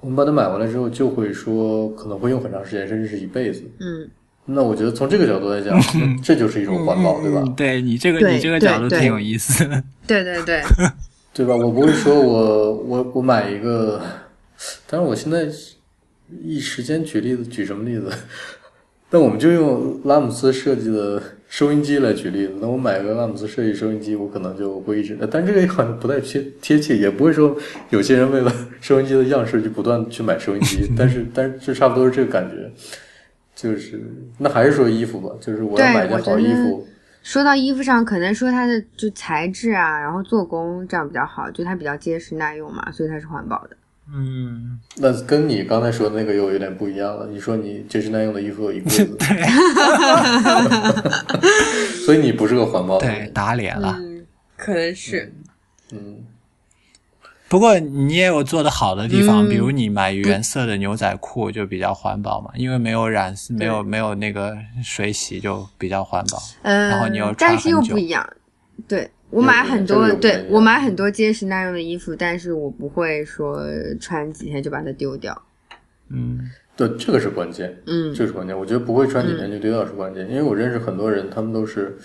[0.00, 3.62] 我们把它买回来之后，就会说可能会用很长时间，甚至是一辈子。
[3.78, 4.10] 嗯，
[4.46, 5.80] 那我觉得从这个角度来讲，
[6.22, 7.42] 这就是一种环保，对吧？
[7.46, 9.82] 嗯对你这个你这个角度挺有意思的。
[10.06, 10.62] 对对对，
[11.32, 11.54] 对吧？
[11.54, 14.00] 我不会说我我我买一个，
[14.86, 15.46] 但是我现在
[16.42, 18.10] 一时间举例子，举什么例子？
[19.10, 22.54] 那我们就用拉姆斯设计的收音机来举例子。
[22.62, 27.54] 那我买个拉姆斯设计收音机，我可能就会一直，但这个好像不太贴贴切，也不会说
[27.90, 28.50] 有些人为了
[28.80, 30.90] 收音机的样式就不断去买收音机。
[30.96, 32.72] 但是但是这差不多是这个感觉，
[33.62, 34.02] 就是
[34.38, 36.84] 那还是说衣服吧，就是我要对买件好衣服。
[37.22, 43.76] 说到衣服上，可能说它的就材质啊，然后做工这样比较好，就它比较结实耐用嘛，所以它是环保的。
[44.12, 47.28] 嗯，那跟你刚才说的那个又有点不一样了。
[47.28, 49.06] 你说你结实耐用的衣服有一柜子，
[52.04, 53.96] 所以你不是个环保的对，打脸了。
[54.00, 54.26] 嗯，
[54.56, 55.32] 可能是。
[55.92, 56.16] 嗯，
[57.52, 66.38] 不过你也有做的好的地方，嗯比如你买原色的牛仔裤就比较环保嘛，因为没有染色，没有没有那个水洗，就比较环保。
[66.62, 68.26] 嗯，然后你又穿但是又不一样。
[68.88, 73.62] 对我买很多，对我买很多结实耐用的衣服，但是我不会说
[74.00, 75.38] 穿几天就把它丢掉。
[76.08, 78.58] 嗯，对，这个是关键，嗯这是关键。
[78.58, 81.98] 我觉得不会穿几天就丢掉是关键，因为我认识很多人，他们都是，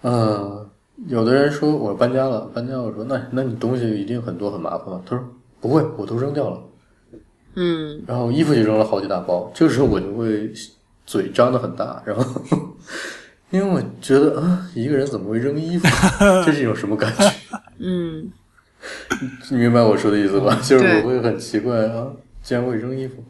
[0.00, 0.66] 呃，
[1.08, 5.02] 有的人说我搬家了，搬家，我说那那你东西一定很多很麻烦吗？
[5.04, 5.24] 他说
[5.60, 6.60] 不会，我都扔掉了。
[7.56, 10.52] 嗯然后衣服就扔了好几大包，这个时候我就会
[11.06, 12.42] 嘴张的很大，然后
[13.50, 15.86] 因为我觉得啊，一个人怎么会扔衣服？
[16.44, 17.24] 这是一种什么感觉？
[17.78, 18.30] 嗯
[19.50, 20.58] 你明白我说的意思吧？
[20.62, 22.06] 就是我会很奇怪啊，
[22.42, 23.22] 竟然会扔衣服。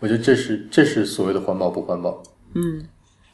[0.00, 2.22] 我觉得这是这是所谓的环保不环保。
[2.54, 2.86] 嗯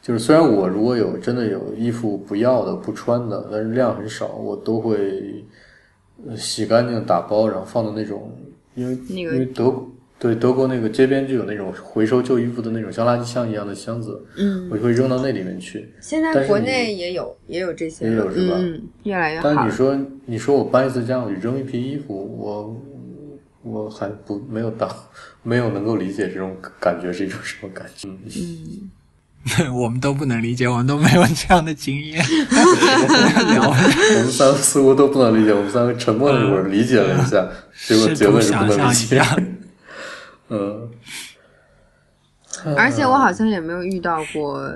[0.03, 5.45] 就是虽然我如果有真的有衣服不要的不穿的，但是量很少，我都会
[6.27, 8.31] 呃洗干净打包，然后放到那种
[8.75, 15.89] 因为那个因为德国对德国那个街边就有那种回收旧衣服的那种像垃圾箱一样的箱子，嗯，我就会扔到那里面去。
[16.01, 19.49] 现在国内也有也有这些，也有是吧嗯，越来越好。
[19.49, 22.83] 但你说你说我搬一次家我就扔一批衣服，我
[23.63, 24.95] 我还不没有到
[25.43, 28.09] 没有能够理解这种感觉是一种什么感觉。
[28.09, 28.91] 嗯嗯，
[29.73, 32.23] 我们都不能理解，我们都没有这样的经验。
[33.53, 37.49] 聊我们三个似乎都不能理解，我们三个沉默了一会儿，理解了一下，
[37.87, 39.19] 结果结论是不想一能理解。
[39.19, 39.37] 下，
[40.51, 40.91] 嗯，
[42.77, 44.71] 而且我好像也没有遇到过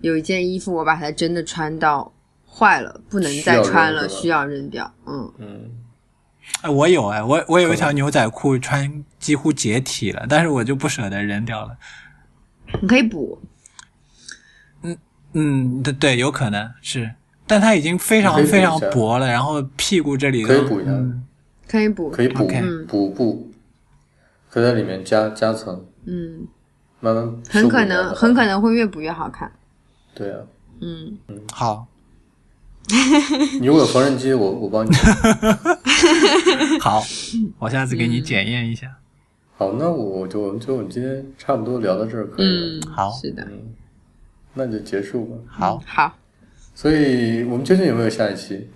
[0.00, 2.12] 有一件衣服我把它真的穿到
[2.50, 4.94] 坏了，不能再穿了，需要扔是吧需要扔掉。
[5.06, 5.70] 嗯，嗯，
[6.62, 11.76] 哎我有哎，我我有一条牛仔裤穿几乎解体了，但是我就不舍得扔掉了。
[12.82, 13.40] 你可以补。
[15.40, 17.10] 嗯，对对，有可能是
[17.46, 21.24] 但它已经非常非常薄了，然后屁股这里可以补一下嗯
[21.68, 23.50] 可以补，可以补 OK 补布，
[24.50, 26.46] 可以在里面加加层，嗯，
[27.00, 29.52] 慢慢很可能很可能会越补越好看。
[30.14, 30.38] 对啊。
[30.80, 31.86] 嗯嗯，好，
[33.60, 34.90] 你如果有缝纫机，我我帮你。
[36.80, 37.02] 好，
[37.58, 38.96] 我下次给嗯你检验一下。
[39.56, 43.46] 好，那我我就就我们今天差不多聊到这儿可以了，嗯，好是的，
[44.58, 45.36] 那就结束吧。
[45.48, 46.18] 好，好，
[46.74, 48.68] 所以我们究竟有没有下一期？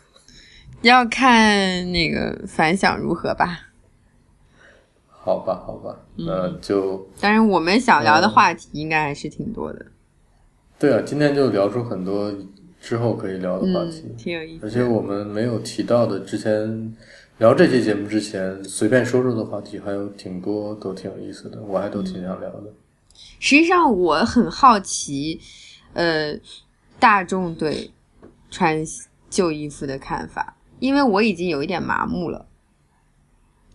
[0.82, 3.62] 要看那个反响如何吧。
[5.08, 9.86] 好吧，好吧，嗯那就当然，我们想聊的话题应该还是挺多的，
[10.78, 12.32] 对啊，今天就聊出很多
[12.80, 14.64] 之后可以聊的话题，嗯，挺有意思。
[14.64, 16.94] 而且我们没有提到的，之前
[17.38, 22.72] 聊这期节目之前随便说说的话题还有挺多，都挺有意思的，我还都挺想聊的。
[23.38, 25.40] 实际上，我很好奇，
[25.92, 26.38] 呃，
[26.98, 27.90] 大众对
[28.50, 28.84] 穿
[29.28, 32.46] 旧衣服的看法，因为我已经有一点麻木了。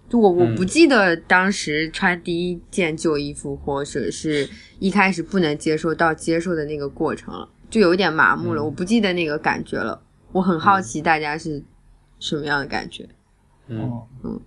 [0.10, 8.62] 就我我嗯不记得当时穿第一件旧衣服，或者是一开始不能接受到接受的那个过程了，就有一点麻木了。
[8.62, 10.02] 我不记得那个感觉了。
[10.34, 11.64] 我很好奇大家是
[12.20, 13.08] 什么样的感觉。
[13.68, 14.42] 嗯嗯，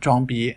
[0.00, 0.56] 装逼。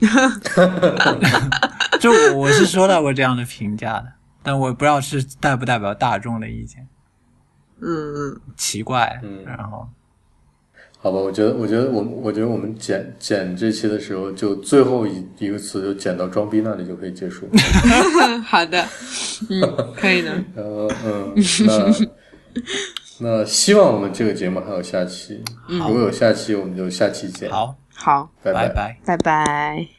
[2.00, 4.06] 就我我是收到过这样的评价的，
[4.42, 6.86] 但我不知道是代不代表大众的意见，
[7.80, 9.20] 嗯嗯，奇怪。
[9.22, 9.88] 嗯然后
[11.00, 17.48] 好吧，我觉得，我觉得我，我觉得我们剪剪这期的时候，就最后一一个词就剪到装逼那里就可以结束。
[18.44, 18.84] 好的，
[19.48, 20.32] 嗯，可以的。
[20.56, 21.34] 呃嗯，
[21.66, 21.94] 那
[23.20, 28.98] 那希望我们这个节目还有下期，如果有下期，我们就下期见。，好，好，拜拜拜。
[29.06, 29.97] 拜拜。